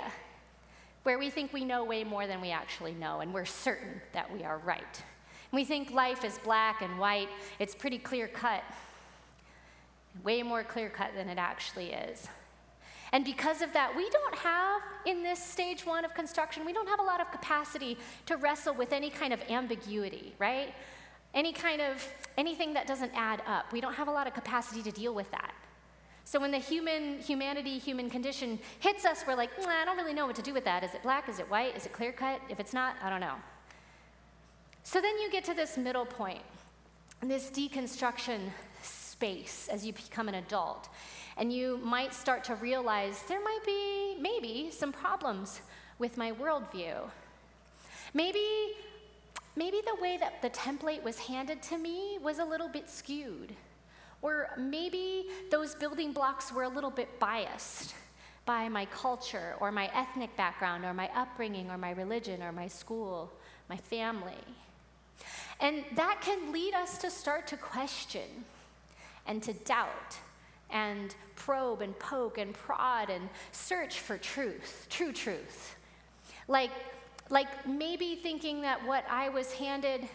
where 1.04 1.18
we 1.18 1.30
think 1.30 1.52
we 1.52 1.66
know 1.66 1.84
way 1.84 2.04
more 2.04 2.28
than 2.28 2.42
we 2.42 2.52
actually 2.52 2.94
know, 2.94 3.22
and 3.22 3.34
we're 3.34 3.46
certain 3.46 4.02
that 4.14 4.32
we 4.32 4.44
are 4.44 4.60
right. 4.60 5.04
We 5.52 5.66
think 5.66 5.92
life 5.92 6.24
is 6.24 6.38
black 6.44 6.82
and 6.82 7.00
white, 7.00 7.30
it's 7.58 7.74
pretty 7.74 7.98
clear 7.98 8.28
cut, 8.28 8.64
way 10.24 10.44
more 10.44 10.64
clear 10.64 10.90
cut 10.90 11.12
than 11.16 11.28
it 11.28 11.40
actually 11.40 11.92
is. 11.92 12.28
And 13.14 13.26
because 13.26 13.62
of 13.62 13.74
that, 13.74 13.96
we 13.96 14.10
don't 14.10 14.36
have, 14.36 14.82
in 15.06 15.22
this 15.22 15.44
stage 15.44 15.86
one 15.86 16.06
of 16.06 16.14
construction, 16.14 16.66
we 16.66 16.72
don't 16.72 16.88
have 16.88 17.00
a 17.00 17.04
lot 17.04 17.20
of 17.20 17.30
capacity 17.32 17.98
to 18.26 18.38
wrestle 18.38 18.74
with 18.74 18.94
any 18.94 19.10
kind 19.10 19.34
of 19.34 19.42
ambiguity, 19.50 20.34
right? 20.40 20.74
Any 21.34 21.52
kind 21.52 21.82
of, 21.82 22.08
anything 22.38 22.74
that 22.74 22.88
doesn't 22.88 23.12
add 23.14 23.42
up. 23.46 23.72
We 23.74 23.82
don't 23.82 23.94
have 23.94 24.08
a 24.08 24.12
lot 24.12 24.28
of 24.28 24.34
capacity 24.34 24.82
to 24.84 24.92
deal 24.92 25.14
with 25.14 25.30
that. 25.32 25.54
So 26.24 26.40
when 26.40 26.52
the 26.52 26.60
human, 26.60 27.20
humanity, 27.20 27.78
human 27.80 28.10
condition 28.10 28.60
hits 28.80 29.04
us, 29.04 29.26
we're 29.28 29.36
like, 29.36 29.50
I 29.68 29.84
don't 29.84 29.98
really 29.98 30.14
know 30.14 30.26
what 30.26 30.36
to 30.38 30.42
do 30.42 30.54
with 30.54 30.64
that. 30.66 30.84
Is 30.84 30.94
it 30.94 31.04
black? 31.04 31.28
Is 31.28 31.40
it 31.40 31.50
white? 31.50 31.76
Is 31.76 31.86
it 31.86 31.92
clear 31.92 32.14
cut? 32.14 32.40
If 32.48 32.60
it's 32.60 32.74
not, 32.74 32.96
I 33.04 33.10
don't 33.10 33.20
know. 33.20 33.36
So 34.84 35.02
then 35.02 35.18
you 35.20 35.30
get 35.30 35.44
to 35.46 35.54
this 35.54 35.78
middle 35.78 36.06
point, 36.06 36.42
this 37.22 37.50
deconstruction 37.50 38.40
space 39.22 39.70
as 39.72 39.86
you 39.86 39.94
become 39.94 40.28
an 40.28 40.36
adult. 40.36 40.90
And 41.38 41.54
you 41.54 41.78
might 41.84 42.12
start 42.12 42.44
to 42.46 42.56
realize 42.56 43.22
there 43.28 43.44
might 43.44 43.64
be, 43.64 44.16
maybe, 44.20 44.72
some 44.72 44.92
problems 44.92 45.62
with 46.00 46.18
my 46.18 46.32
worldview. 46.32 46.96
Maybe, 48.16 48.48
maybe 49.56 49.80
the 49.86 50.02
way 50.02 50.18
that 50.18 50.42
the 50.42 50.50
template 50.50 51.04
was 51.04 51.20
handed 51.20 51.62
to 51.70 51.78
me 51.78 52.18
was 52.20 52.40
a 52.40 52.46
little 52.46 52.68
bit 52.68 52.90
skewed. 52.90 53.54
Or 54.24 54.50
maybe 54.58 55.28
those 55.52 55.76
building 55.76 56.14
blocks 56.14 56.52
were 56.52 56.64
a 56.64 56.70
little 56.78 56.90
bit 56.90 57.20
biased 57.20 57.94
by 58.48 58.70
my 58.70 58.86
culture 58.86 59.54
or 59.60 59.72
my 59.72 59.88
ethnic 59.94 60.36
background 60.36 60.84
or 60.84 60.96
my 60.96 61.12
upbringing 61.16 61.70
or 61.70 61.78
my 61.78 61.92
religion 61.92 62.42
or 62.42 62.52
my 62.52 62.68
school, 62.68 63.32
my 63.70 63.78
family. 63.78 64.44
And 65.60 65.84
that 65.96 66.22
can 66.22 66.52
lead 66.52 66.74
us 66.74 66.98
to 66.98 67.12
start 67.12 67.46
to 67.48 67.58
question 67.58 68.46
and 69.28 69.42
to 69.44 69.54
doubt 69.54 70.18
and 70.70 71.16
probe 71.36 71.82
and 71.82 71.98
poke 72.00 72.38
and 72.38 72.54
prod 72.54 73.10
and 73.10 73.30
search 73.52 74.00
for 74.00 74.18
truth, 74.18 74.88
true 74.90 75.12
truth. 75.12 75.76
Like, 76.48 76.72
like 77.30 77.68
maybe 77.68 78.16
thinking 78.16 78.62
that 78.62 78.86
what 78.86 79.06
I 79.10 79.30
was 79.30 79.52
handed 79.54 80.08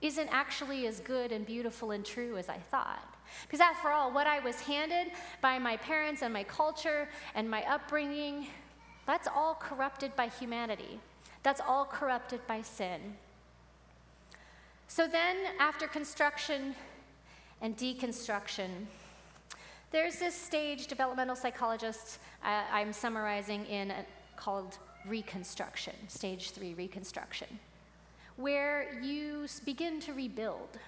isn't 0.00 0.28
actually 0.30 0.86
as 0.86 1.00
good 1.00 1.32
and 1.32 1.44
beautiful 1.44 1.90
and 1.90 2.04
true 2.04 2.36
as 2.36 2.48
I 2.48 2.58
thought. 2.58 3.14
Because 3.42 3.60
after 3.60 3.88
all, 3.88 4.12
what 4.12 4.26
I 4.26 4.38
was 4.40 4.60
handed 4.60 5.12
by 5.40 5.58
my 5.58 5.76
parents 5.76 6.22
and 6.22 6.32
my 6.32 6.44
culture 6.44 7.08
and 7.34 7.50
my 7.50 7.62
upbringing, 7.64 8.46
that's 9.06 9.28
all 9.28 9.54
corrupted 9.54 10.14
by 10.16 10.28
humanity. 10.28 11.00
That's 11.42 11.60
all 11.60 11.84
corrupted 11.84 12.46
by 12.46 12.62
sin. 12.62 13.16
So 14.86 15.06
then, 15.06 15.36
after 15.58 15.86
construction 15.86 16.74
and 17.60 17.76
deconstruction, 17.76 18.68
there's 19.90 20.16
this 20.16 20.34
stage 20.34 20.86
developmental 20.86 21.36
psychologists 21.36 22.18
uh, 22.44 22.62
I'm 22.70 22.92
summarizing 22.92 23.64
in 23.66 23.90
a, 23.90 24.04
called 24.36 24.78
reconstruction, 25.06 25.94
stage 26.08 26.50
three 26.50 26.74
reconstruction, 26.74 27.48
where 28.36 29.00
you 29.02 29.46
begin 29.64 30.00
to 30.00 30.12
rebuild. 30.12 30.78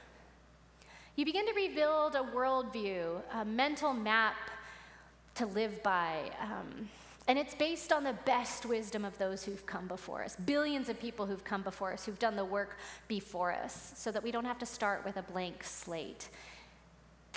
You 1.16 1.24
begin 1.24 1.46
to 1.46 1.52
rebuild 1.54 2.14
a 2.14 2.22
worldview, 2.34 3.20
a 3.34 3.44
mental 3.44 3.92
map 3.92 4.36
to 5.34 5.46
live 5.46 5.82
by. 5.82 6.30
Um, 6.40 6.88
and 7.26 7.38
it's 7.38 7.54
based 7.54 7.92
on 7.92 8.04
the 8.04 8.14
best 8.24 8.66
wisdom 8.66 9.04
of 9.04 9.16
those 9.18 9.44
who've 9.44 9.64
come 9.64 9.86
before 9.86 10.22
us, 10.24 10.36
billions 10.36 10.88
of 10.88 10.98
people 10.98 11.26
who've 11.26 11.44
come 11.44 11.62
before 11.62 11.92
us, 11.92 12.04
who've 12.04 12.18
done 12.18 12.36
the 12.36 12.44
work 12.44 12.76
before 13.08 13.52
us, 13.52 13.92
so 13.96 14.10
that 14.10 14.22
we 14.22 14.30
don't 14.30 14.44
have 14.44 14.58
to 14.58 14.66
start 14.66 15.04
with 15.04 15.16
a 15.16 15.22
blank 15.22 15.62
slate. 15.62 16.28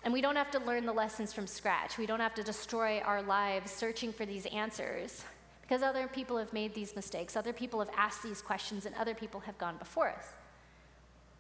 And 0.04 0.12
we 0.12 0.22
don't 0.22 0.36
have 0.36 0.52
to 0.52 0.60
learn 0.60 0.86
the 0.86 0.94
lessons 0.94 1.32
from 1.32 1.48
scratch. 1.48 1.98
We 1.98 2.06
don't 2.06 2.20
have 2.20 2.36
to 2.36 2.44
destroy 2.44 3.00
our 3.00 3.22
lives 3.22 3.72
searching 3.72 4.12
for 4.12 4.26
these 4.26 4.46
answers 4.48 5.24
because 5.62 5.82
other 5.82 6.08
people 6.08 6.38
have 6.38 6.52
made 6.52 6.74
these 6.74 6.96
mistakes, 6.96 7.38
other 7.38 7.54
people 7.54 7.80
have 7.80 7.90
asked 7.96 8.22
these 8.22 8.42
questions, 8.42 8.86
and 8.86 8.94
other 8.96 9.16
people 9.16 9.40
have 9.40 9.58
gone 9.58 9.78
before 9.78 10.10
us. 10.10 10.28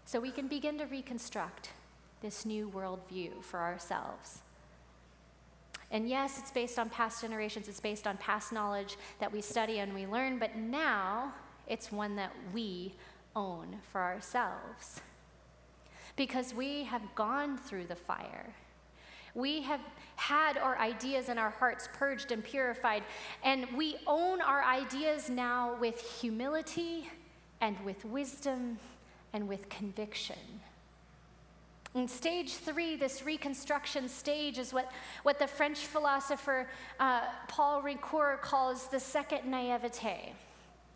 So 0.05 0.19
we 0.19 0.31
can 0.31 0.47
begin 0.47 0.77
to 0.77 0.85
reconstruct 0.85 1.71
this 2.21 2.45
new 2.45 2.71
worldview 2.73 3.43
for 3.43 3.59
ourselves. 3.59 4.41
And 5.91 6.07
yes, 6.07 6.39
it's 6.39 6.51
based 6.51 6.79
on 6.79 6.89
past 6.89 7.21
generations, 7.21 7.67
it's 7.67 7.81
based 7.81 8.07
on 8.07 8.17
past 8.17 8.53
knowledge 8.53 8.95
that 9.19 9.31
we 9.31 9.41
study 9.41 9.79
and 9.79 9.93
we 9.93 10.07
learn, 10.07 10.39
but 10.39 10.55
now 10.55 11.33
it's 11.67 11.91
one 11.91 12.15
that 12.15 12.31
we 12.53 12.93
own 13.35 13.77
for 13.91 14.01
ourselves 14.01 15.01
because 16.15 16.53
we 16.53 16.83
have 16.83 17.01
gone 17.15 17.57
through 17.57 17.85
the 17.85 17.95
fire. 17.95 18.53
We 19.35 19.61
have 19.63 19.81
had 20.15 20.57
our 20.57 20.77
ideas 20.77 21.29
and 21.29 21.39
our 21.39 21.49
hearts 21.49 21.89
purged 21.93 22.31
and 22.31 22.43
purified, 22.43 23.03
and 23.43 23.67
we 23.75 23.97
own 24.05 24.41
our 24.41 24.63
ideas 24.63 25.29
now 25.29 25.75
with 25.79 25.99
humility 26.21 27.09
and 27.61 27.79
with 27.83 28.05
wisdom 28.05 28.77
and 29.33 29.47
with 29.47 29.69
conviction. 29.69 30.37
In 31.95 32.07
stage 32.07 32.55
three, 32.55 32.95
this 32.95 33.23
reconstruction 33.23 34.09
stage 34.09 34.57
is 34.57 34.73
what, 34.73 34.91
what 35.21 35.37
the 35.37 35.47
French 35.47 35.79
philosopher 35.79 36.67
uh, 36.99 37.21
Paul 37.47 37.83
Ricoeur 37.83 38.41
calls 38.41 38.87
the 38.87 38.99
second 38.99 39.45
naivete. 39.45 40.33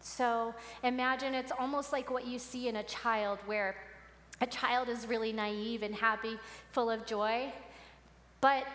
So 0.01 0.55
imagine 0.83 1.35
it's 1.35 1.51
almost 1.51 1.91
like 1.91 2.09
what 2.09 2.25
you 2.25 2.39
see 2.39 2.67
in 2.67 2.77
a 2.77 2.83
child 2.83 3.39
where 3.45 3.75
A 4.41 4.45
child 4.45 4.89
is 4.89 5.07
really 5.07 5.33
naive 5.33 5.83
and 5.83 5.95
happy, 5.95 6.37
full 6.71 6.89
of 6.89 7.05
joy. 7.05 7.51
But 8.39 8.65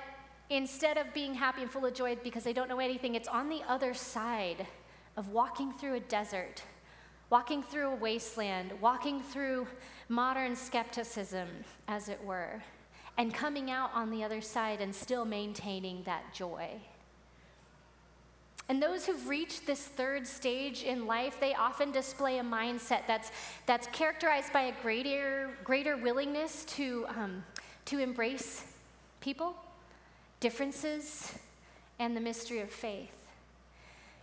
instead 0.50 0.98
of 0.98 1.14
being 1.14 1.34
happy 1.34 1.62
and 1.62 1.70
full 1.70 1.86
of 1.86 1.94
joy 1.94 2.16
because 2.22 2.44
they 2.44 2.52
don't 2.52 2.68
know 2.68 2.80
anything, 2.80 3.14
it's 3.14 3.28
on 3.28 3.48
the 3.48 3.62
other 3.68 3.94
side 3.94 4.66
of 5.16 5.28
walking 5.28 5.72
through 5.72 5.94
a 5.94 6.00
desert, 6.00 6.62
walking 7.30 7.62
through 7.62 7.90
a 7.90 7.94
wasteland, 7.94 8.72
walking 8.80 9.22
through 9.22 9.66
modern 10.08 10.56
skepticism, 10.56 11.48
as 11.88 12.08
it 12.08 12.22
were, 12.24 12.62
and 13.16 13.32
coming 13.32 13.70
out 13.70 13.90
on 13.94 14.10
the 14.10 14.24
other 14.24 14.40
side 14.40 14.80
and 14.80 14.94
still 14.94 15.24
maintaining 15.24 16.02
that 16.04 16.34
joy. 16.34 16.80
And 18.72 18.82
those 18.82 19.04
who've 19.04 19.28
reached 19.28 19.66
this 19.66 19.82
third 19.82 20.26
stage 20.26 20.82
in 20.82 21.06
life, 21.06 21.38
they 21.38 21.52
often 21.52 21.90
display 21.90 22.38
a 22.38 22.42
mindset 22.42 23.06
that's, 23.06 23.30
that's 23.66 23.86
characterized 23.88 24.50
by 24.50 24.62
a 24.62 24.72
greater, 24.80 25.50
greater 25.62 25.98
willingness 25.98 26.64
to, 26.76 27.04
um, 27.10 27.44
to 27.84 27.98
embrace 27.98 28.64
people, 29.20 29.54
differences, 30.40 31.34
and 31.98 32.16
the 32.16 32.20
mystery 32.22 32.60
of 32.60 32.70
faith. 32.70 33.12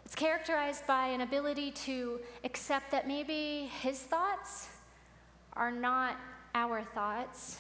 It's 0.04 0.16
characterized 0.16 0.88
by 0.88 1.10
an 1.10 1.22
ability 1.22 1.70
to 1.86 2.20
accept 2.44 2.90
that 2.90 3.08
maybe 3.08 3.70
his 3.84 4.00
thoughts 4.00 4.70
are 5.54 5.72
not 5.72 6.18
our 6.56 6.82
thoughts, 6.96 7.60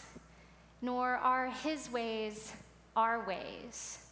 nor 0.81 1.17
are 1.17 1.51
his 1.51 1.91
ways 1.91 2.51
our 2.95 3.23
ways. 3.27 4.08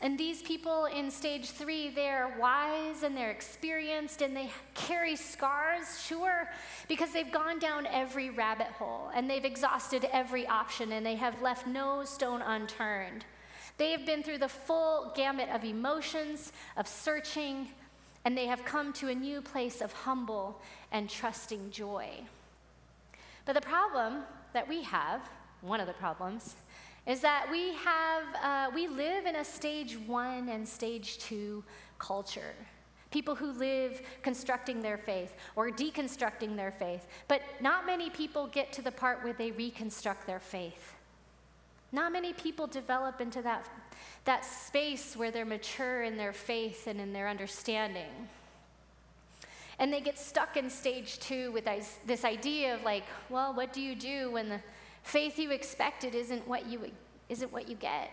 And 0.00 0.16
these 0.16 0.42
people 0.42 0.84
in 0.84 1.10
stage 1.10 1.50
three, 1.50 1.88
they're 1.88 2.36
wise 2.38 3.02
and 3.02 3.16
they're 3.16 3.32
experienced 3.32 4.22
and 4.22 4.36
they 4.36 4.50
carry 4.74 5.16
scars, 5.16 6.00
sure, 6.06 6.48
because 6.86 7.12
they've 7.12 7.32
gone 7.32 7.58
down 7.58 7.86
every 7.86 8.30
rabbit 8.30 8.68
hole 8.68 9.10
and 9.12 9.28
they've 9.28 9.44
exhausted 9.44 10.08
every 10.12 10.46
option 10.46 10.92
and 10.92 11.04
they 11.04 11.16
have 11.16 11.42
left 11.42 11.66
no 11.66 12.04
stone 12.04 12.42
unturned. 12.42 13.24
They 13.76 13.90
have 13.90 14.06
been 14.06 14.22
through 14.22 14.38
the 14.38 14.48
full 14.48 15.12
gamut 15.16 15.48
of 15.50 15.64
emotions, 15.64 16.52
of 16.76 16.86
searching, 16.86 17.68
and 18.24 18.36
they 18.36 18.46
have 18.46 18.64
come 18.64 18.92
to 18.94 19.08
a 19.08 19.14
new 19.14 19.40
place 19.40 19.80
of 19.80 19.92
humble 19.92 20.60
and 20.92 21.10
trusting 21.10 21.70
joy. 21.70 22.08
But 23.46 23.54
the 23.54 23.60
problem 23.60 24.22
that 24.52 24.68
we 24.68 24.82
have, 24.82 25.22
one 25.60 25.80
of 25.80 25.86
the 25.86 25.92
problems, 25.92 26.54
is 27.06 27.20
that 27.20 27.48
we 27.50 27.74
have, 27.74 28.24
uh, 28.42 28.70
we 28.74 28.86
live 28.86 29.26
in 29.26 29.36
a 29.36 29.44
stage 29.44 29.96
one 30.06 30.48
and 30.48 30.66
stage 30.66 31.18
two 31.18 31.64
culture. 31.98 32.54
People 33.10 33.34
who 33.34 33.52
live 33.52 34.02
constructing 34.22 34.82
their 34.82 34.98
faith 34.98 35.34
or 35.56 35.70
deconstructing 35.70 36.56
their 36.56 36.70
faith. 36.70 37.06
But 37.26 37.40
not 37.60 37.86
many 37.86 38.10
people 38.10 38.46
get 38.46 38.72
to 38.74 38.82
the 38.82 38.92
part 38.92 39.24
where 39.24 39.32
they 39.32 39.50
reconstruct 39.50 40.26
their 40.26 40.40
faith. 40.40 40.92
Not 41.90 42.12
many 42.12 42.34
people 42.34 42.66
develop 42.66 43.22
into 43.22 43.40
that, 43.40 43.66
that 44.26 44.44
space 44.44 45.16
where 45.16 45.30
they're 45.30 45.46
mature 45.46 46.02
in 46.02 46.18
their 46.18 46.34
faith 46.34 46.86
and 46.86 47.00
in 47.00 47.14
their 47.14 47.28
understanding. 47.28 48.28
And 49.78 49.90
they 49.90 50.02
get 50.02 50.18
stuck 50.18 50.58
in 50.58 50.68
stage 50.68 51.18
two 51.18 51.50
with 51.52 51.66
this 52.04 52.24
idea 52.26 52.74
of, 52.74 52.82
like, 52.82 53.04
well, 53.30 53.54
what 53.54 53.72
do 53.72 53.80
you 53.80 53.94
do 53.94 54.30
when 54.32 54.50
the 54.50 54.60
Faith 55.02 55.38
you 55.38 55.50
expected 55.50 56.14
isn't 56.14 56.46
what 56.46 56.66
you, 56.66 56.90
isn't 57.28 57.52
what 57.52 57.68
you 57.68 57.74
get. 57.74 58.10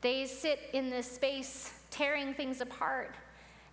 They 0.00 0.26
sit 0.26 0.58
in 0.72 0.90
this 0.90 1.10
space 1.10 1.72
tearing 1.90 2.34
things 2.34 2.60
apart, 2.60 3.14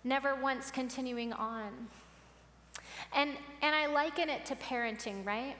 never 0.04 0.34
once 0.36 0.70
continuing 0.70 1.32
on. 1.32 1.88
And, 3.12 3.30
and 3.62 3.74
I 3.74 3.86
liken 3.86 4.28
it 4.28 4.44
to 4.46 4.54
parenting, 4.56 5.26
right? 5.26 5.56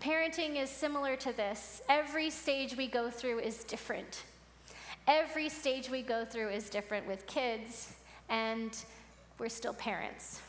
Parenting 0.00 0.56
is 0.62 0.70
similar 0.70 1.16
to 1.16 1.32
this. 1.32 1.82
Every 1.88 2.30
stage 2.30 2.76
we 2.76 2.86
go 2.86 3.10
through 3.10 3.40
is 3.40 3.64
different. 3.64 4.24
Every 5.08 5.48
stage 5.48 5.88
we 5.88 6.02
go 6.02 6.24
through 6.24 6.50
is 6.50 6.68
different 6.68 7.06
with 7.06 7.26
kids, 7.26 7.94
and 8.28 8.76
we're 9.38 9.48
still 9.48 9.74
parents, 9.74 10.40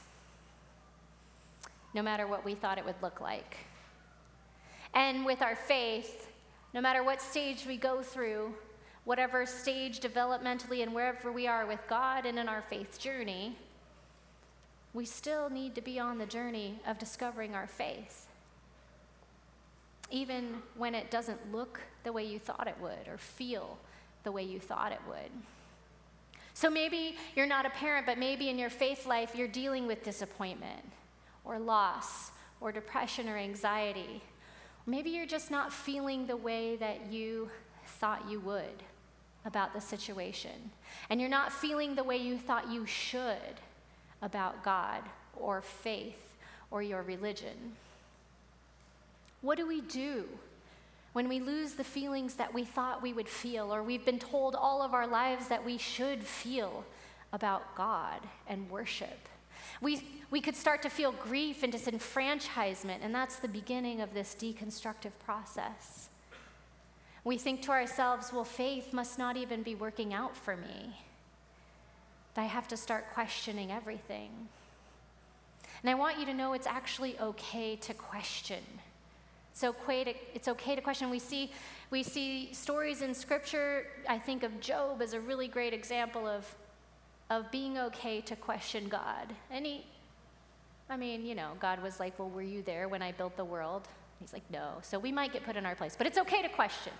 no 1.94 2.02
matter 2.02 2.28
what 2.28 2.44
we 2.44 2.56
thought 2.56 2.78
it 2.78 2.86
would 2.86 3.02
look 3.02 3.22
like. 3.22 3.58
And 4.94 5.26
with 5.26 5.42
our 5.42 5.56
faith, 5.56 6.30
no 6.74 6.82
matter 6.82 7.04
what 7.04 7.22
stage 7.22 7.66
we 7.66 7.78
go 7.78 8.02
through, 8.02 8.54
whatever 9.06 9.46
stage 9.46 10.00
developmentally 10.00 10.84
and 10.84 10.94
wherever 10.94 11.32
we 11.32 11.48
are 11.48 11.66
with 11.66 11.80
God 11.88 12.26
and 12.26 12.38
in 12.38 12.50
our 12.50 12.62
faith 12.62 13.00
journey, 13.00 13.56
we 14.94 15.06
still 15.06 15.50
need 15.50 15.76
to 15.76 15.82
be 15.82 16.00
on 16.00 16.18
the 16.18 16.26
journey 16.26 16.80
of 16.86 17.00
discovering 17.00 17.56
our 17.56 17.68
faith. 17.68 18.28
Even 20.10 20.62
when 20.76 20.96
it 20.96 21.12
doesn't 21.12 21.52
look 21.52 21.80
the 22.04 22.12
way 22.12 22.26
you 22.26 22.40
thought 22.40 22.68
it 22.68 22.76
would 22.82 23.08
or 23.08 23.18
feel 23.18 23.78
the 24.24 24.32
way 24.32 24.44
you 24.44 24.60
thought 24.60 24.92
it 24.92 25.02
would. 25.08 25.32
So 26.54 26.70
maybe 26.70 27.16
you're 27.36 27.46
not 27.46 27.66
a 27.66 27.70
parent, 27.70 28.06
but 28.06 28.18
maybe 28.18 28.50
in 28.50 28.58
your 28.58 28.70
faith 28.70 29.06
life 29.06 29.36
you're 29.36 29.48
dealing 29.48 29.86
with 29.86 30.04
disappointment 30.04 30.84
or 31.46 31.60
loss 31.60 32.32
or 32.60 32.72
depression 32.72 33.30
or 33.30 33.38
anxiety 33.38 34.22
Maybe 34.90 35.10
you're 35.10 35.26
just 35.26 35.52
not 35.52 35.74
feeling 35.74 36.26
the 36.26 36.38
way 36.38 36.78
that 36.78 37.12
you 37.12 37.52
thought 37.86 38.30
you 38.30 38.40
would 38.40 38.84
about 39.46 39.74
the 39.74 39.82
situation. 39.82 40.72
And 41.10 41.20
you're 41.20 41.30
not 41.30 41.52
feeling 41.52 41.94
the 41.94 42.06
way 42.06 42.16
you 42.16 42.38
thought 42.38 42.72
you 42.72 42.86
should 42.86 43.60
about 44.22 44.64
God 44.64 45.04
or 45.36 45.62
faith 45.62 46.36
or 46.72 46.82
your 46.82 47.02
religion. 47.02 47.76
What 49.42 49.58
do 49.58 49.68
we 49.68 49.82
do 49.82 50.26
when 51.12 51.28
we 51.28 51.42
lose 51.42 51.74
the 51.74 51.84
feelings 51.84 52.36
that 52.36 52.54
we 52.54 52.64
thought 52.64 53.02
we 53.02 53.12
would 53.12 53.30
feel 53.30 53.74
or 53.74 53.84
we've 53.84 54.06
been 54.06 54.20
told 54.20 54.56
all 54.56 54.82
of 54.82 54.94
our 54.94 55.08
lives 55.08 55.50
that 55.50 55.66
we 55.66 55.78
should 55.78 56.24
feel 56.24 56.86
about 57.34 57.76
God 57.76 58.22
and 58.48 58.70
worship? 58.70 59.28
We, 59.82 60.02
we 60.32 60.42
could 60.42 60.56
start 60.56 60.82
to 60.84 60.90
feel 60.90 61.12
grief 61.12 61.64
and 61.64 61.72
disenfranchisement, 61.72 63.00
and 63.02 63.14
that's 63.14 63.38
the 63.38 63.48
beginning 63.48 64.02
of 64.02 64.14
this 64.14 64.36
deconstructive 64.40 65.12
process. 65.24 66.10
We 67.24 67.38
think 67.38 67.62
to 67.64 67.72
ourselves, 67.72 68.32
well, 68.32 68.44
faith 68.44 68.94
must 68.94 69.20
not 69.20 69.38
even 69.38 69.62
be 69.62 69.76
working 69.76 70.14
out 70.14 70.36
for 70.36 70.56
me. 70.56 70.96
I 72.38 72.44
have 72.44 72.68
to 72.68 72.78
start 72.78 73.06
questioning 73.14 73.72
everything. 73.72 74.30
And 75.82 75.90
I 75.90 75.96
want 75.96 76.20
you 76.20 76.26
to 76.26 76.34
know 76.34 76.54
it's 76.54 76.68
actually 76.68 77.20
okay 77.20 77.76
to 77.78 77.94
question. 77.94 78.64
It's 79.52 79.64
okay 79.64 80.04
to, 80.04 80.14
it's 80.36 80.48
okay 80.48 80.76
to 80.76 80.82
question. 80.82 81.10
We 81.10 81.20
see, 81.20 81.52
we 81.90 82.04
see 82.04 82.54
stories 82.54 83.02
in 83.02 83.14
Scripture. 83.14 83.88
I 84.08 84.20
think 84.20 84.44
of 84.44 84.60
Job 84.60 85.02
as 85.02 85.14
a 85.14 85.20
really 85.20 85.48
great 85.48 85.74
example 85.74 86.28
of 86.28 86.46
of 87.30 87.52
being 87.52 87.78
okay 87.78 88.22
to 88.22 88.36
question 88.36 88.88
God. 88.88 89.34
And 89.52 89.66
he, 89.66 89.86
I 90.90 90.98
mean, 90.98 91.26
you 91.26 91.36
know, 91.36 91.52
God 91.60 91.82
was 91.82 92.00
like, 92.00 92.18
Well, 92.18 92.30
were 92.30 92.42
you 92.42 92.62
there 92.62 92.88
when 92.88 93.02
I 93.02 93.12
built 93.12 93.36
the 93.38 93.46
world? 93.46 93.88
He's 94.20 94.34
like, 94.34 94.50
No. 94.52 94.74
So 94.82 94.98
we 95.00 95.12
might 95.12 95.34
get 95.34 95.44
put 95.44 95.56
in 95.56 95.66
our 95.66 95.76
place, 95.76 95.96
but 95.98 96.08
it's 96.08 96.18
okay 96.18 96.42
to 96.42 96.50
question. 96.50 96.94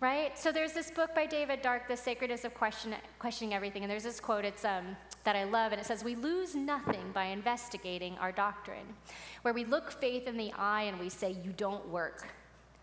Right? 0.00 0.38
So 0.38 0.50
there's 0.50 0.72
this 0.72 0.90
book 0.90 1.14
by 1.14 1.26
David 1.26 1.60
Dark, 1.60 1.86
The 1.86 1.96
Sacredness 1.96 2.44
of 2.44 2.54
question, 2.54 2.94
Questioning 3.18 3.52
Everything. 3.52 3.82
And 3.82 3.90
there's 3.90 4.04
this 4.04 4.18
quote 4.18 4.46
it's, 4.46 4.64
um, 4.64 4.96
that 5.24 5.36
I 5.36 5.44
love, 5.44 5.72
and 5.72 5.80
it 5.80 5.86
says, 5.86 6.02
We 6.02 6.14
lose 6.14 6.54
nothing 6.54 7.12
by 7.12 7.24
investigating 7.24 8.16
our 8.18 8.32
doctrine, 8.32 8.94
where 9.42 9.52
we 9.52 9.64
look 9.64 9.92
faith 9.92 10.26
in 10.26 10.38
the 10.38 10.52
eye 10.56 10.82
and 10.82 10.98
we 10.98 11.10
say, 11.10 11.36
You 11.44 11.52
don't 11.52 11.86
work. 11.88 12.26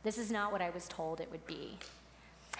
This 0.03 0.19
is 0.19 0.31
not 0.31 0.51
what 0.51 0.61
I 0.61 0.69
was 0.69 0.87
told 0.87 1.19
it 1.19 1.29
would 1.31 1.45
be. 1.47 1.79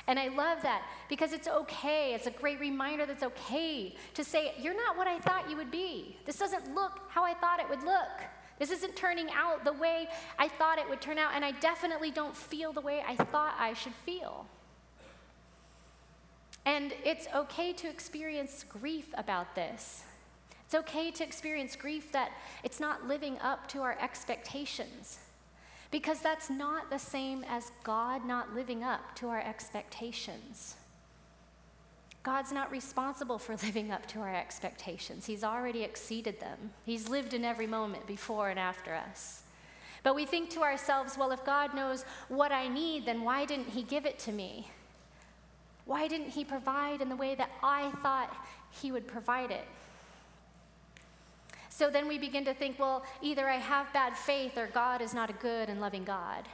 And 0.08 0.17
I 0.17 0.30
love 0.30 0.62
that 0.62 0.84
because 1.10 1.34
it's 1.34 1.48
okay. 1.48 2.13
It's 2.13 2.28
a 2.28 2.32
great 2.32 2.60
reminder 2.60 3.06
that 3.06 3.12
it's 3.12 3.24
okay 3.24 3.93
to 4.13 4.24
say, 4.24 4.54
You're 4.60 4.76
not 4.76 4.98
what 4.98 5.08
I 5.08 5.20
thought 5.20 5.50
you 5.50 5.58
would 5.58 5.72
be. 5.72 6.17
This 6.26 6.38
doesn't 6.38 6.74
look 6.74 7.00
how 7.10 7.26
I 7.26 7.34
thought 7.34 7.60
it 7.60 7.70
would 7.70 7.84
look. 7.84 8.22
This 8.58 8.72
isn't 8.72 8.96
turning 8.96 9.30
out 9.32 9.65
the 9.65 9.74
way 9.74 10.08
I 10.39 10.48
thought 10.48 10.80
it 10.80 10.89
would 10.89 11.02
turn 11.02 11.17
out, 11.17 11.32
and 11.36 11.46
I 11.46 11.52
definitely 11.52 12.10
don't 12.10 12.36
feel 12.36 12.74
the 12.74 12.82
way 12.82 13.04
I 13.08 13.15
thought 13.15 13.56
I 13.60 13.74
should 13.74 13.93
feel. 13.93 14.48
And 16.65 16.93
it's 17.06 17.28
okay 17.36 17.72
to 17.74 17.88
experience 17.88 18.65
grief 18.67 19.10
about 19.15 19.54
this. 19.56 20.04
It's 20.65 20.76
okay 20.76 21.12
to 21.12 21.24
experience 21.24 21.76
grief 21.76 22.12
that 22.12 22.32
it's 22.63 22.80
not 22.80 23.08
living 23.08 23.38
up 23.39 23.70
to 23.70 23.84
our 23.84 23.98
expectations. 24.02 25.20
Because 25.89 26.19
that's 26.19 26.50
not 26.50 26.89
the 26.89 27.00
same 27.00 27.45
as 27.47 27.71
God 27.84 28.26
not 28.26 28.54
living 28.54 28.84
up 28.84 29.15
to 29.15 29.30
our 29.30 29.39
expectations. 29.39 30.76
God's 32.23 32.52
not 32.52 32.69
responsible 32.71 33.39
for 33.39 33.56
living 33.63 33.91
up 33.91 34.06
to 34.08 34.19
our 34.19 34.36
expectations. 34.36 35.26
He's 35.26 35.45
already 35.45 35.84
exceeded 35.84 36.39
them. 36.39 36.71
He's 36.86 37.08
lived 37.08 37.34
in 37.34 37.45
every 37.45 37.67
moment 37.67 38.06
before 38.06 38.50
and 38.50 38.60
after 38.60 38.93
us. 38.93 39.43
But 40.04 40.13
we 40.13 40.26
think 40.26 40.50
to 40.52 40.62
ourselves, 40.62 41.17
well, 41.17 41.32
if 41.32 41.43
God 41.45 41.73
knows 41.73 42.04
what 42.28 42.52
I 42.52 42.67
need, 42.67 43.06
then 43.06 43.23
why 43.23 43.45
didn't 43.45 43.69
He 43.69 43.84
give 43.84 44.06
it 44.06 44.19
to 44.19 44.32
me? 44.32 44.69
Why 45.86 46.08
didn't 46.08 46.30
He 46.30 46.43
provide 46.43 47.02
in 47.02 47.10
the 47.10 47.15
way 47.15 47.34
that 47.36 47.52
I 47.63 47.91
thought 48.02 48.36
He 48.82 48.91
would 48.91 49.08
provide 49.08 49.52
it? 49.52 49.65
So 51.77 51.91
then 51.91 52.07
we 52.07 52.17
begin 52.17 52.43
to 52.45 52.55
think, 52.55 52.79
well, 52.79 53.05
either 53.21 53.47
I 53.47 53.57
have 53.57 53.93
bad 53.93 54.17
faith 54.17 54.57
or 54.57 54.65
God 54.65 54.99
is 54.99 55.13
not 55.13 55.29
a 55.29 55.33
good 55.33 55.69
and 55.69 55.79
loving 55.79 56.03
God. 56.03 56.45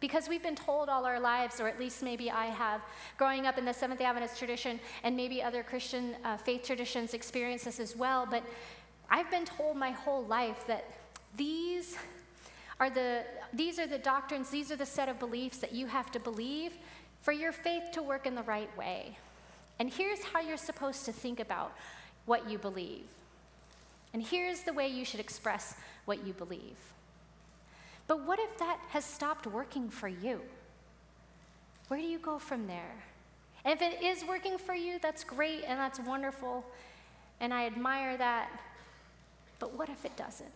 Because 0.00 0.28
we've 0.28 0.42
been 0.42 0.54
told 0.54 0.90
all 0.90 1.06
our 1.06 1.18
lives, 1.18 1.58
or 1.58 1.66
at 1.66 1.80
least 1.80 2.02
maybe 2.02 2.30
I 2.30 2.44
have, 2.44 2.82
growing 3.16 3.46
up 3.46 3.56
in 3.56 3.64
the 3.64 3.72
Seventh 3.72 4.00
day 4.00 4.04
Adventist 4.04 4.38
tradition, 4.38 4.78
and 5.02 5.16
maybe 5.16 5.42
other 5.42 5.62
Christian 5.62 6.14
uh, 6.26 6.36
faith 6.36 6.64
traditions 6.64 7.14
experience 7.14 7.64
this 7.64 7.80
as 7.80 7.96
well, 7.96 8.28
but 8.30 8.42
I've 9.08 9.30
been 9.30 9.46
told 9.46 9.78
my 9.78 9.92
whole 9.92 10.26
life 10.26 10.66
that 10.66 10.84
these 11.38 11.96
are 12.78 12.90
the, 12.90 13.22
these 13.54 13.78
are 13.78 13.86
the 13.86 13.96
doctrines, 13.96 14.50
these 14.50 14.70
are 14.70 14.76
the 14.76 14.84
set 14.84 15.08
of 15.08 15.18
beliefs 15.18 15.56
that 15.60 15.72
you 15.72 15.86
have 15.86 16.12
to 16.12 16.20
believe 16.20 16.74
for 17.22 17.32
your 17.32 17.52
faith 17.52 17.92
to 17.92 18.02
work 18.02 18.26
in 18.26 18.34
the 18.34 18.42
right 18.42 18.76
way. 18.76 19.16
And 19.78 19.90
here's 19.90 20.22
how 20.22 20.40
you're 20.40 20.58
supposed 20.58 21.06
to 21.06 21.12
think 21.12 21.40
about 21.40 21.72
what 22.26 22.50
you 22.50 22.58
believe. 22.58 23.06
And 24.12 24.22
here's 24.22 24.62
the 24.62 24.72
way 24.72 24.88
you 24.88 25.04
should 25.04 25.20
express 25.20 25.74
what 26.04 26.26
you 26.26 26.32
believe. 26.32 26.76
But 28.06 28.24
what 28.26 28.38
if 28.38 28.58
that 28.58 28.78
has 28.90 29.04
stopped 29.04 29.46
working 29.46 29.88
for 29.88 30.08
you? 30.08 30.40
Where 31.88 32.00
do 32.00 32.06
you 32.06 32.18
go 32.18 32.38
from 32.38 32.66
there? 32.66 32.94
And 33.64 33.74
if 33.74 33.82
it 33.82 34.02
is 34.02 34.24
working 34.24 34.58
for 34.58 34.74
you, 34.74 34.98
that's 35.00 35.24
great 35.24 35.64
and 35.66 35.78
that's 35.78 35.98
wonderful, 35.98 36.64
and 37.40 37.52
I 37.52 37.66
admire 37.66 38.16
that. 38.16 38.48
But 39.58 39.76
what 39.76 39.88
if 39.88 40.04
it 40.04 40.16
doesn't? 40.16 40.52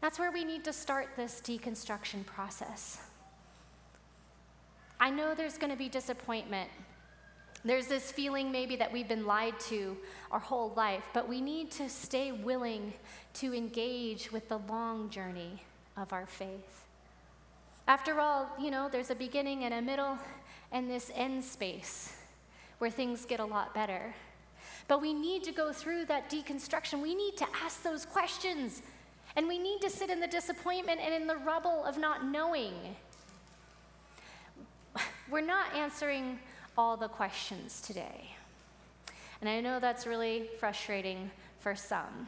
That's 0.00 0.18
where 0.18 0.30
we 0.30 0.44
need 0.44 0.64
to 0.64 0.72
start 0.72 1.08
this 1.16 1.40
deconstruction 1.40 2.26
process. 2.26 3.00
I 5.00 5.10
know 5.10 5.34
there's 5.34 5.58
going 5.58 5.72
to 5.72 5.78
be 5.78 5.88
disappointment. 5.88 6.70
There's 7.66 7.88
this 7.88 8.12
feeling 8.12 8.52
maybe 8.52 8.76
that 8.76 8.92
we've 8.92 9.08
been 9.08 9.26
lied 9.26 9.58
to 9.60 9.96
our 10.30 10.38
whole 10.38 10.72
life, 10.76 11.02
but 11.12 11.28
we 11.28 11.40
need 11.40 11.72
to 11.72 11.88
stay 11.88 12.30
willing 12.30 12.92
to 13.34 13.52
engage 13.52 14.30
with 14.30 14.48
the 14.48 14.58
long 14.58 15.10
journey 15.10 15.64
of 15.96 16.12
our 16.12 16.26
faith. 16.26 16.84
After 17.88 18.20
all, 18.20 18.48
you 18.60 18.70
know, 18.70 18.88
there's 18.88 19.10
a 19.10 19.16
beginning 19.16 19.64
and 19.64 19.74
a 19.74 19.82
middle 19.82 20.16
and 20.70 20.88
this 20.88 21.10
end 21.12 21.42
space 21.42 22.12
where 22.78 22.90
things 22.90 23.24
get 23.24 23.40
a 23.40 23.44
lot 23.44 23.74
better. 23.74 24.14
But 24.86 25.00
we 25.00 25.12
need 25.12 25.42
to 25.44 25.52
go 25.52 25.72
through 25.72 26.04
that 26.04 26.30
deconstruction. 26.30 27.02
We 27.02 27.16
need 27.16 27.36
to 27.38 27.46
ask 27.64 27.82
those 27.82 28.06
questions. 28.06 28.82
And 29.34 29.48
we 29.48 29.58
need 29.58 29.80
to 29.80 29.90
sit 29.90 30.08
in 30.08 30.20
the 30.20 30.28
disappointment 30.28 31.00
and 31.00 31.12
in 31.12 31.26
the 31.26 31.36
rubble 31.36 31.84
of 31.84 31.98
not 31.98 32.24
knowing. 32.24 32.74
We're 35.28 35.40
not 35.40 35.74
answering 35.74 36.38
all 36.78 36.96
the 36.96 37.08
questions 37.08 37.80
today. 37.80 38.30
And 39.40 39.48
I 39.48 39.60
know 39.60 39.80
that's 39.80 40.06
really 40.06 40.48
frustrating 40.58 41.30
for 41.58 41.74
some 41.74 42.26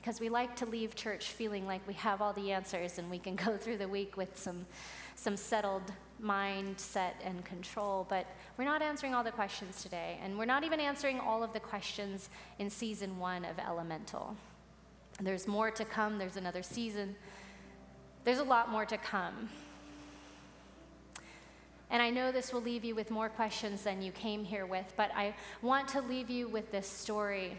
because 0.00 0.20
we 0.20 0.28
like 0.28 0.56
to 0.56 0.66
leave 0.66 0.96
church 0.96 1.28
feeling 1.28 1.64
like 1.64 1.86
we 1.86 1.94
have 1.94 2.20
all 2.20 2.32
the 2.32 2.50
answers 2.50 2.98
and 2.98 3.08
we 3.08 3.18
can 3.18 3.36
go 3.46 3.56
through 3.56 3.78
the 3.78 3.88
week 3.88 4.16
with 4.16 4.36
some, 4.36 4.66
some 5.14 5.36
settled 5.36 5.92
mindset 6.22 7.12
and 7.24 7.44
control. 7.44 8.06
But 8.08 8.26
we're 8.58 8.64
not 8.64 8.82
answering 8.82 9.14
all 9.14 9.22
the 9.22 9.30
questions 9.30 9.82
today, 9.82 10.18
and 10.22 10.36
we're 10.36 10.44
not 10.44 10.64
even 10.64 10.80
answering 10.80 11.20
all 11.20 11.42
of 11.42 11.52
the 11.52 11.60
questions 11.60 12.30
in 12.58 12.68
season 12.68 13.18
one 13.18 13.44
of 13.44 13.58
Elemental. 13.58 14.36
There's 15.20 15.46
more 15.46 15.70
to 15.70 15.84
come, 15.84 16.18
there's 16.18 16.36
another 16.36 16.62
season, 16.62 17.14
there's 18.24 18.38
a 18.38 18.44
lot 18.44 18.70
more 18.70 18.84
to 18.86 18.98
come. 18.98 19.48
And 21.92 22.02
I 22.02 22.08
know 22.08 22.32
this 22.32 22.54
will 22.54 22.62
leave 22.62 22.84
you 22.84 22.94
with 22.94 23.10
more 23.10 23.28
questions 23.28 23.82
than 23.82 24.00
you 24.00 24.12
came 24.12 24.44
here 24.44 24.64
with, 24.64 24.92
but 24.96 25.10
I 25.14 25.34
want 25.60 25.86
to 25.88 26.00
leave 26.00 26.30
you 26.30 26.48
with 26.48 26.72
this 26.72 26.88
story 26.88 27.58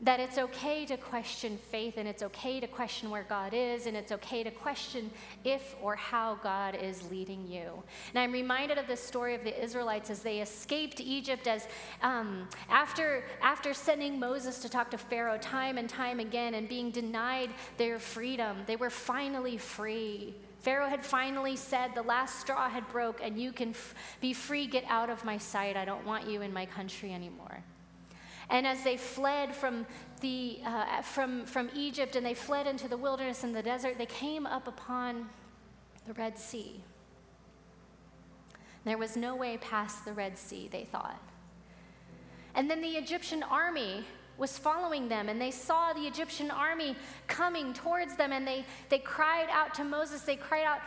that 0.00 0.20
it's 0.20 0.38
okay 0.38 0.86
to 0.86 0.96
question 0.96 1.56
faith 1.56 1.94
and 1.96 2.06
it's 2.06 2.22
okay 2.22 2.60
to 2.60 2.66
question 2.66 3.10
where 3.10 3.24
God 3.24 3.52
is 3.52 3.86
and 3.86 3.96
it's 3.96 4.12
okay 4.12 4.44
to 4.44 4.50
question 4.50 5.10
if 5.42 5.74
or 5.82 5.96
how 5.96 6.36
God 6.36 6.76
is 6.76 7.10
leading 7.10 7.50
you. 7.50 7.82
And 8.14 8.18
I'm 8.18 8.30
reminded 8.30 8.78
of 8.78 8.86
the 8.86 8.96
story 8.96 9.34
of 9.34 9.42
the 9.42 9.60
Israelites 9.60 10.08
as 10.10 10.20
they 10.20 10.40
escaped 10.40 11.00
Egypt 11.00 11.48
as 11.48 11.66
um, 12.02 12.48
after, 12.68 13.24
after 13.42 13.74
sending 13.74 14.20
Moses 14.20 14.58
to 14.60 14.68
talk 14.68 14.90
to 14.92 14.98
Pharaoh 14.98 15.38
time 15.38 15.78
and 15.78 15.88
time 15.88 16.20
again 16.20 16.54
and 16.54 16.68
being 16.68 16.90
denied 16.90 17.50
their 17.76 17.98
freedom, 17.98 18.58
they 18.66 18.76
were 18.76 18.90
finally 18.90 19.56
free. 19.56 20.34
Pharaoh 20.60 20.88
had 20.88 21.04
finally 21.04 21.56
said, 21.56 21.94
The 21.94 22.02
last 22.02 22.40
straw 22.40 22.68
had 22.68 22.88
broke, 22.88 23.20
and 23.22 23.40
you 23.40 23.52
can 23.52 23.70
f- 23.70 23.94
be 24.20 24.32
free. 24.32 24.66
Get 24.66 24.84
out 24.88 25.10
of 25.10 25.24
my 25.24 25.38
sight. 25.38 25.76
I 25.76 25.84
don't 25.84 26.04
want 26.04 26.28
you 26.28 26.42
in 26.42 26.52
my 26.52 26.66
country 26.66 27.12
anymore. 27.12 27.62
And 28.50 28.66
as 28.66 28.82
they 28.82 28.96
fled 28.96 29.54
from, 29.54 29.86
the, 30.20 30.58
uh, 30.64 31.02
from, 31.02 31.44
from 31.44 31.70
Egypt 31.74 32.16
and 32.16 32.24
they 32.24 32.34
fled 32.34 32.66
into 32.66 32.88
the 32.88 32.96
wilderness 32.96 33.44
and 33.44 33.54
the 33.54 33.62
desert, 33.62 33.98
they 33.98 34.06
came 34.06 34.46
up 34.46 34.66
upon 34.66 35.28
the 36.06 36.14
Red 36.14 36.38
Sea. 36.38 36.80
There 38.84 38.96
was 38.96 39.16
no 39.16 39.36
way 39.36 39.58
past 39.58 40.04
the 40.04 40.12
Red 40.12 40.38
Sea, 40.38 40.68
they 40.72 40.84
thought. 40.84 41.20
And 42.54 42.70
then 42.70 42.80
the 42.80 42.96
Egyptian 42.96 43.42
army 43.42 44.04
was 44.38 44.56
following 44.56 45.08
them, 45.08 45.28
and 45.28 45.40
they 45.40 45.50
saw 45.50 45.92
the 45.92 46.06
Egyptian 46.06 46.50
army 46.50 46.96
coming 47.26 47.74
towards 47.74 48.16
them, 48.16 48.32
and 48.32 48.46
they, 48.46 48.64
they 48.88 49.00
cried 49.00 49.48
out 49.50 49.74
to 49.74 49.84
Moses. 49.84 50.22
They 50.22 50.36
cried 50.36 50.64
out, 50.64 50.80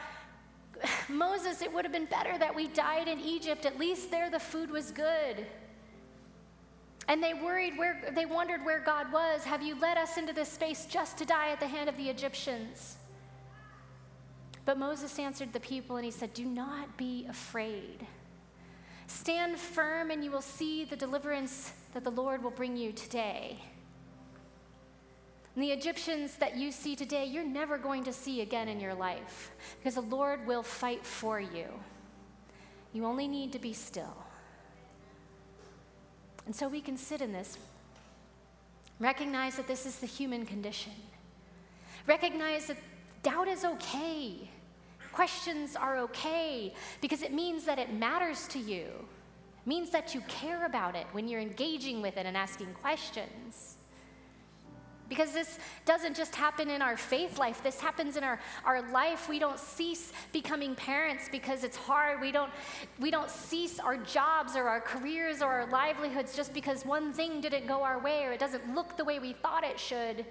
Moses, 1.10 1.62
it 1.62 1.72
would 1.72 1.86
have 1.86 1.92
been 1.92 2.06
better 2.06 2.38
that 2.38 2.56
we 2.56 2.68
died 2.68 3.08
in 3.08 3.20
Egypt. 3.20 3.66
At 3.66 3.78
least 3.78 4.10
there 4.10 4.30
the 4.30 4.40
food 4.40 4.72
was 4.72 4.92
good. 4.92 5.46
And 7.08 7.22
they 7.22 7.34
worried 7.34 7.78
where 7.78 8.12
they 8.16 8.26
wondered 8.26 8.64
where 8.64 8.80
God 8.80 9.12
was. 9.12 9.44
Have 9.44 9.62
you 9.62 9.78
led 9.80 9.98
us 9.98 10.18
into 10.18 10.34
this 10.34 10.50
space 10.50 10.86
just 10.86 11.18
to 11.18 11.26
die 11.26 11.50
at 11.50 11.60
the 11.60 11.68
hand 11.68 11.90
of 11.90 11.98
the 11.98 12.10
Egyptians? 12.10 12.96
But 14.64 14.78
Moses 14.78 15.18
answered 15.20 15.52
the 15.52 15.60
people 15.60 15.98
and 15.98 16.06
he 16.06 16.12
said, 16.12 16.34
Do 16.34 16.46
not 16.46 16.98
be 16.98 17.26
afraid. 17.30 18.06
Stand 19.22 19.60
firm 19.60 20.10
and 20.10 20.24
you 20.24 20.32
will 20.32 20.42
see 20.42 20.84
the 20.84 20.96
deliverance 20.96 21.74
that 21.94 22.04
the 22.04 22.10
Lord 22.10 22.42
will 22.42 22.50
bring 22.50 22.76
you 22.76 22.92
today. 22.92 23.60
And 25.54 25.64
the 25.64 25.70
Egyptians 25.70 26.38
that 26.38 26.58
you 26.58 26.72
see 26.72 26.96
today, 26.96 27.26
you're 27.26 27.46
never 27.46 27.78
going 27.78 28.04
to 28.06 28.14
see 28.14 28.42
again 28.42 28.68
in 28.68 28.80
your 28.80 28.96
life 28.96 29.52
because 29.78 29.94
the 29.94 30.02
Lord 30.02 30.48
will 30.48 30.64
fight 30.64 31.06
for 31.06 31.40
you. 31.40 31.68
You 32.94 33.06
only 33.06 33.28
need 33.28 33.52
to 33.52 33.60
be 33.60 33.74
still. 33.74 34.26
And 36.48 36.56
so 36.56 36.68
we 36.68 36.82
can 36.82 36.98
sit 36.98 37.22
in 37.22 37.32
this, 37.32 37.60
recognize 39.00 39.56
that 39.56 39.68
this 39.68 39.86
is 39.86 39.98
the 39.98 40.08
human 40.08 40.48
condition, 40.48 40.94
recognize 42.08 42.66
that 42.66 42.78
doubt 43.22 43.48
is 43.48 43.66
okay, 43.66 44.50
questions 45.14 45.76
are 45.76 45.98
okay, 46.00 46.74
because 47.02 47.22
it 47.22 47.34
means 47.34 47.66
that 47.66 47.80
it 47.80 47.94
matters 47.94 48.48
to 48.50 48.60
you. 48.60 48.86
It 48.86 49.68
means 49.68 49.90
that 49.92 50.16
you 50.16 50.22
care 50.22 50.66
about 50.66 50.96
it 50.96 51.06
when 51.12 51.28
you're 51.28 51.42
engaging 51.42 52.02
with 52.02 52.18
it 52.18 52.26
and 52.26 52.36
asking 52.36 52.74
questions. 52.74 53.76
Because 55.12 55.34
this 55.34 55.60
doesn't 55.84 56.16
just 56.16 56.34
happen 56.36 56.70
in 56.70 56.82
our 56.82 56.96
faith 56.96 57.38
life, 57.38 57.62
this 57.62 57.82
happens 57.82 58.16
in 58.16 58.24
our, 58.24 58.40
our 58.64 58.82
life. 58.94 59.28
We 59.28 59.40
don't 59.40 59.60
cease 59.60 60.14
becoming 60.32 60.74
parents 60.74 61.28
because 61.30 61.66
it's 61.66 61.76
hard. 61.76 62.22
We 62.22 62.32
don't, 62.32 62.50
we 62.98 63.12
don't 63.12 63.30
cease 63.30 63.78
our 63.78 63.98
jobs 63.98 64.56
or 64.56 64.70
our 64.70 64.80
careers 64.80 65.42
or 65.42 65.52
our 65.52 65.66
livelihoods 65.66 66.34
just 66.34 66.54
because 66.54 66.86
one 66.86 67.12
thing 67.12 67.42
didn't 67.42 67.68
go 67.68 67.84
our 67.84 68.00
way 68.00 68.24
or 68.24 68.32
it 68.32 68.40
doesn't 68.40 68.74
look 68.74 68.96
the 68.96 69.04
way 69.04 69.20
we 69.20 69.34
thought 69.34 69.66
it 69.66 69.78
should. 69.78 70.26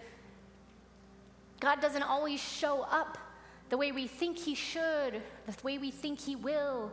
God 1.60 1.82
doesn't 1.82 2.02
always 2.02 2.40
show 2.40 2.80
up 2.90 3.18
the 3.70 3.76
way 3.76 3.92
we 3.92 4.06
think 4.06 4.38
He 4.38 4.54
should, 4.54 5.22
the 5.46 5.56
way 5.62 5.78
we 5.78 5.90
think 5.90 6.20
He 6.20 6.36
will, 6.36 6.92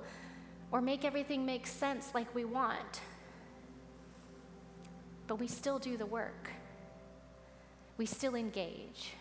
or 0.71 0.81
make 0.81 1.03
everything 1.03 1.45
make 1.45 1.67
sense 1.67 2.11
like 2.13 2.33
we 2.33 2.45
want. 2.45 3.01
But 5.27 5.35
we 5.35 5.47
still 5.47 5.79
do 5.79 5.97
the 5.97 6.05
work 6.05 6.51
we 7.97 8.05
still 8.05 8.35
engage. 8.35 9.13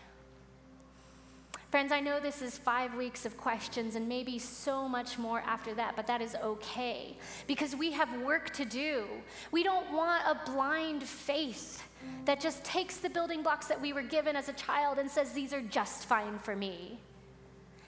Friends, 1.69 1.91
I 1.91 1.99
know 1.99 2.19
this 2.19 2.41
is 2.41 2.57
five 2.57 2.95
weeks 2.95 3.25
of 3.25 3.35
questions 3.35 3.95
and 3.95 4.07
maybe 4.07 4.39
so 4.39 4.87
much 4.87 5.17
more 5.17 5.41
after 5.41 5.73
that, 5.73 5.97
but 5.97 6.07
that 6.07 6.21
is 6.21 6.35
okay 6.35 7.17
because 7.45 7.75
we 7.75 7.91
have 7.91 8.21
work 8.21 8.51
to 8.51 8.63
do. 8.63 9.03
We 9.51 9.63
don't 9.63 9.91
want 9.91 10.23
a 10.25 10.49
blind 10.49 11.03
faith 11.03 11.83
that 12.23 12.39
just 12.39 12.63
takes 12.63 12.97
the 12.97 13.09
building 13.09 13.43
blocks 13.43 13.67
that 13.67 13.81
we 13.81 13.91
were 13.91 14.01
given 14.01 14.35
as 14.35 14.47
a 14.47 14.53
child 14.53 14.97
and 14.97 15.11
says, 15.11 15.33
These 15.33 15.51
are 15.51 15.61
just 15.61 16.05
fine 16.05 16.39
for 16.39 16.55
me. 16.55 16.99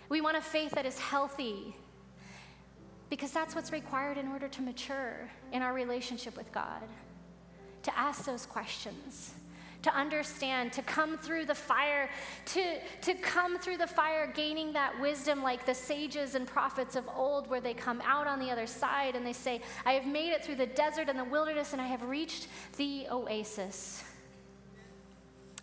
We 0.10 0.22
want 0.22 0.38
a 0.38 0.41
faith 0.41 0.72
that 0.72 0.86
is 0.86 1.00
healthy 1.00 1.76
because 3.10 3.32
that's 3.32 3.56
what's 3.56 3.72
required 3.72 4.17
in 4.17 4.28
order 4.28 4.48
to 4.48 4.62
mature 4.62 5.30
in 5.52 5.62
our 5.62 5.74
relationship 5.74 6.36
with 6.36 6.52
God, 6.52 6.84
to 7.84 7.98
ask 7.98 8.26
those 8.26 8.45
questions 8.45 9.34
to 9.82 9.95
understand, 9.95 10.74
to 10.74 10.82
come 10.82 11.17
through 11.17 11.45
the 11.45 11.56
fire, 11.56 12.10
to, 12.45 12.80
to 13.02 13.13
come 13.15 13.58
through 13.58 13.78
the 13.78 13.88
fire, 13.88 14.32
gaining 14.34 14.74
that 14.74 15.00
wisdom 15.00 15.41
like 15.41 15.65
the 15.65 15.74
sages 15.74 16.36
and 16.36 16.45
prophets 16.45 16.95
of 16.95 17.08
old, 17.15 17.48
where 17.48 17.62
they 17.62 17.74
come 17.74 18.02
out 18.06 18.28
on 18.28 18.39
the 18.39 18.52
other 18.52 18.67
side 18.67 19.15
and 19.15 19.26
they 19.26 19.34
say, 19.34 19.62
I 19.86 19.93
have 19.93 20.06
made 20.06 20.32
it 20.32 20.43
through 20.43 20.56
the 20.56 20.65
desert 20.65 21.08
and 21.08 21.17
the 21.17 21.24
wilderness, 21.24 21.74
and 21.74 21.82
I 21.82 21.88
have 21.88 22.04
reached 22.04 22.48
the 22.78 23.08
oasis. 23.10 24.04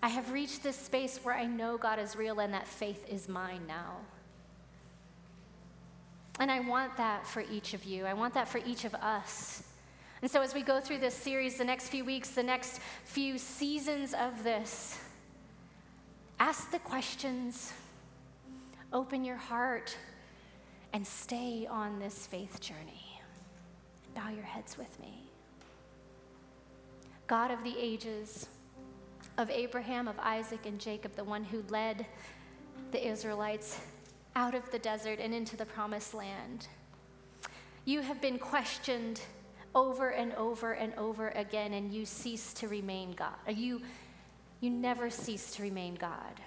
I 0.03 0.09
have 0.09 0.33
reached 0.33 0.63
this 0.63 0.77
space 0.77 1.21
where 1.23 1.35
I 1.35 1.47
know 1.47 1.77
God 1.77 1.99
is 1.99 2.17
real 2.17 2.41
and 2.41 2.55
that 2.55 2.67
faith 2.67 3.05
is 3.09 3.29
mine 3.29 3.63
now. 3.67 3.97
And 6.39 6.51
I 6.51 6.61
want 6.61 6.97
that 6.97 7.27
for 7.27 7.43
each 7.51 7.75
of 7.75 7.85
you. 7.85 8.05
I 8.05 8.15
want 8.15 8.35
that 8.35 8.49
for 8.49 8.59
each 8.59 8.85
of 8.85 8.95
us. 8.95 9.63
And 10.23 10.31
so, 10.31 10.41
as 10.43 10.55
we 10.55 10.63
go 10.63 10.81
through 10.81 10.99
this 10.99 11.15
series, 11.15 11.57
the 11.57 11.65
next 11.65 11.89
few 11.89 12.05
weeks, 12.05 12.31
the 12.31 12.43
next 12.43 12.81
few 13.05 13.39
seasons 13.39 14.15
of 14.15 14.43
this, 14.45 14.99
ask 16.41 16.71
the 16.71 16.79
questions, 16.79 17.73
open 18.93 19.25
your 19.25 19.37
heart, 19.37 19.97
and 20.93 21.07
stay 21.07 21.67
on 21.71 21.99
this 21.99 22.27
faith 22.27 22.61
journey. 22.61 23.21
Bow 24.15 24.31
your 24.31 24.45
heads 24.45 24.79
with 24.79 24.99
me. 25.01 25.31
God 27.27 27.51
of 27.51 27.63
the 27.63 27.75
ages, 27.79 28.47
of 29.37 29.51
Abraham, 29.51 30.09
of 30.09 30.19
Isaac, 30.19 30.65
and 30.65 30.81
Jacob, 30.81 31.15
the 31.17 31.25
one 31.25 31.45
who 31.45 31.63
led 31.69 32.07
the 32.93 33.07
Israelites 33.07 33.81
out 34.37 34.55
of 34.55 34.71
the 34.71 34.79
desert 34.79 35.19
and 35.19 35.35
into 35.35 35.57
the 35.57 35.65
promised 35.65 36.15
land. 36.15 36.69
You 37.87 38.03
have 38.03 38.21
been 38.21 38.39
questioned 38.39 39.21
over 39.75 40.11
and 40.11 40.33
over 40.35 40.73
and 40.73 40.95
over 40.95 41.29
again, 41.31 41.73
and 41.73 41.93
you 41.93 42.05
cease 42.05 42.53
to 42.55 42.69
remain 42.69 43.13
God. 43.13 43.35
Uh, 43.49 43.53
you, 43.53 43.81
you 44.61 44.71
never 44.71 45.11
cease 45.11 45.51
to 45.53 45.63
remain 45.63 45.95
God. 45.95 46.41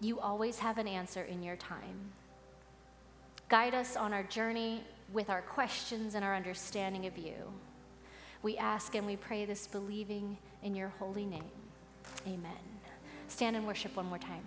You 0.00 0.20
always 0.20 0.58
have 0.58 0.76
an 0.76 0.86
answer 0.86 1.22
in 1.22 1.42
your 1.42 1.56
time. 1.56 2.12
Guide 3.48 3.74
us 3.74 3.96
on 3.96 4.12
our 4.12 4.24
journey 4.24 4.84
with 5.12 5.30
our 5.30 5.42
questions 5.42 6.14
and 6.14 6.24
our 6.24 6.36
understanding 6.36 7.06
of 7.06 7.16
you. 7.16 7.34
We 8.42 8.58
ask 8.58 8.94
and 8.94 9.06
we 9.06 9.16
pray 9.16 9.44
this 9.46 9.66
believing 9.66 10.36
in 10.62 10.74
your 10.74 10.92
holy 10.98 11.24
name. 11.24 11.42
Amen. 12.26 12.52
Stand 13.28 13.56
and 13.56 13.66
worship 13.66 13.96
one 13.96 14.06
more 14.06 14.18
time. 14.18 14.44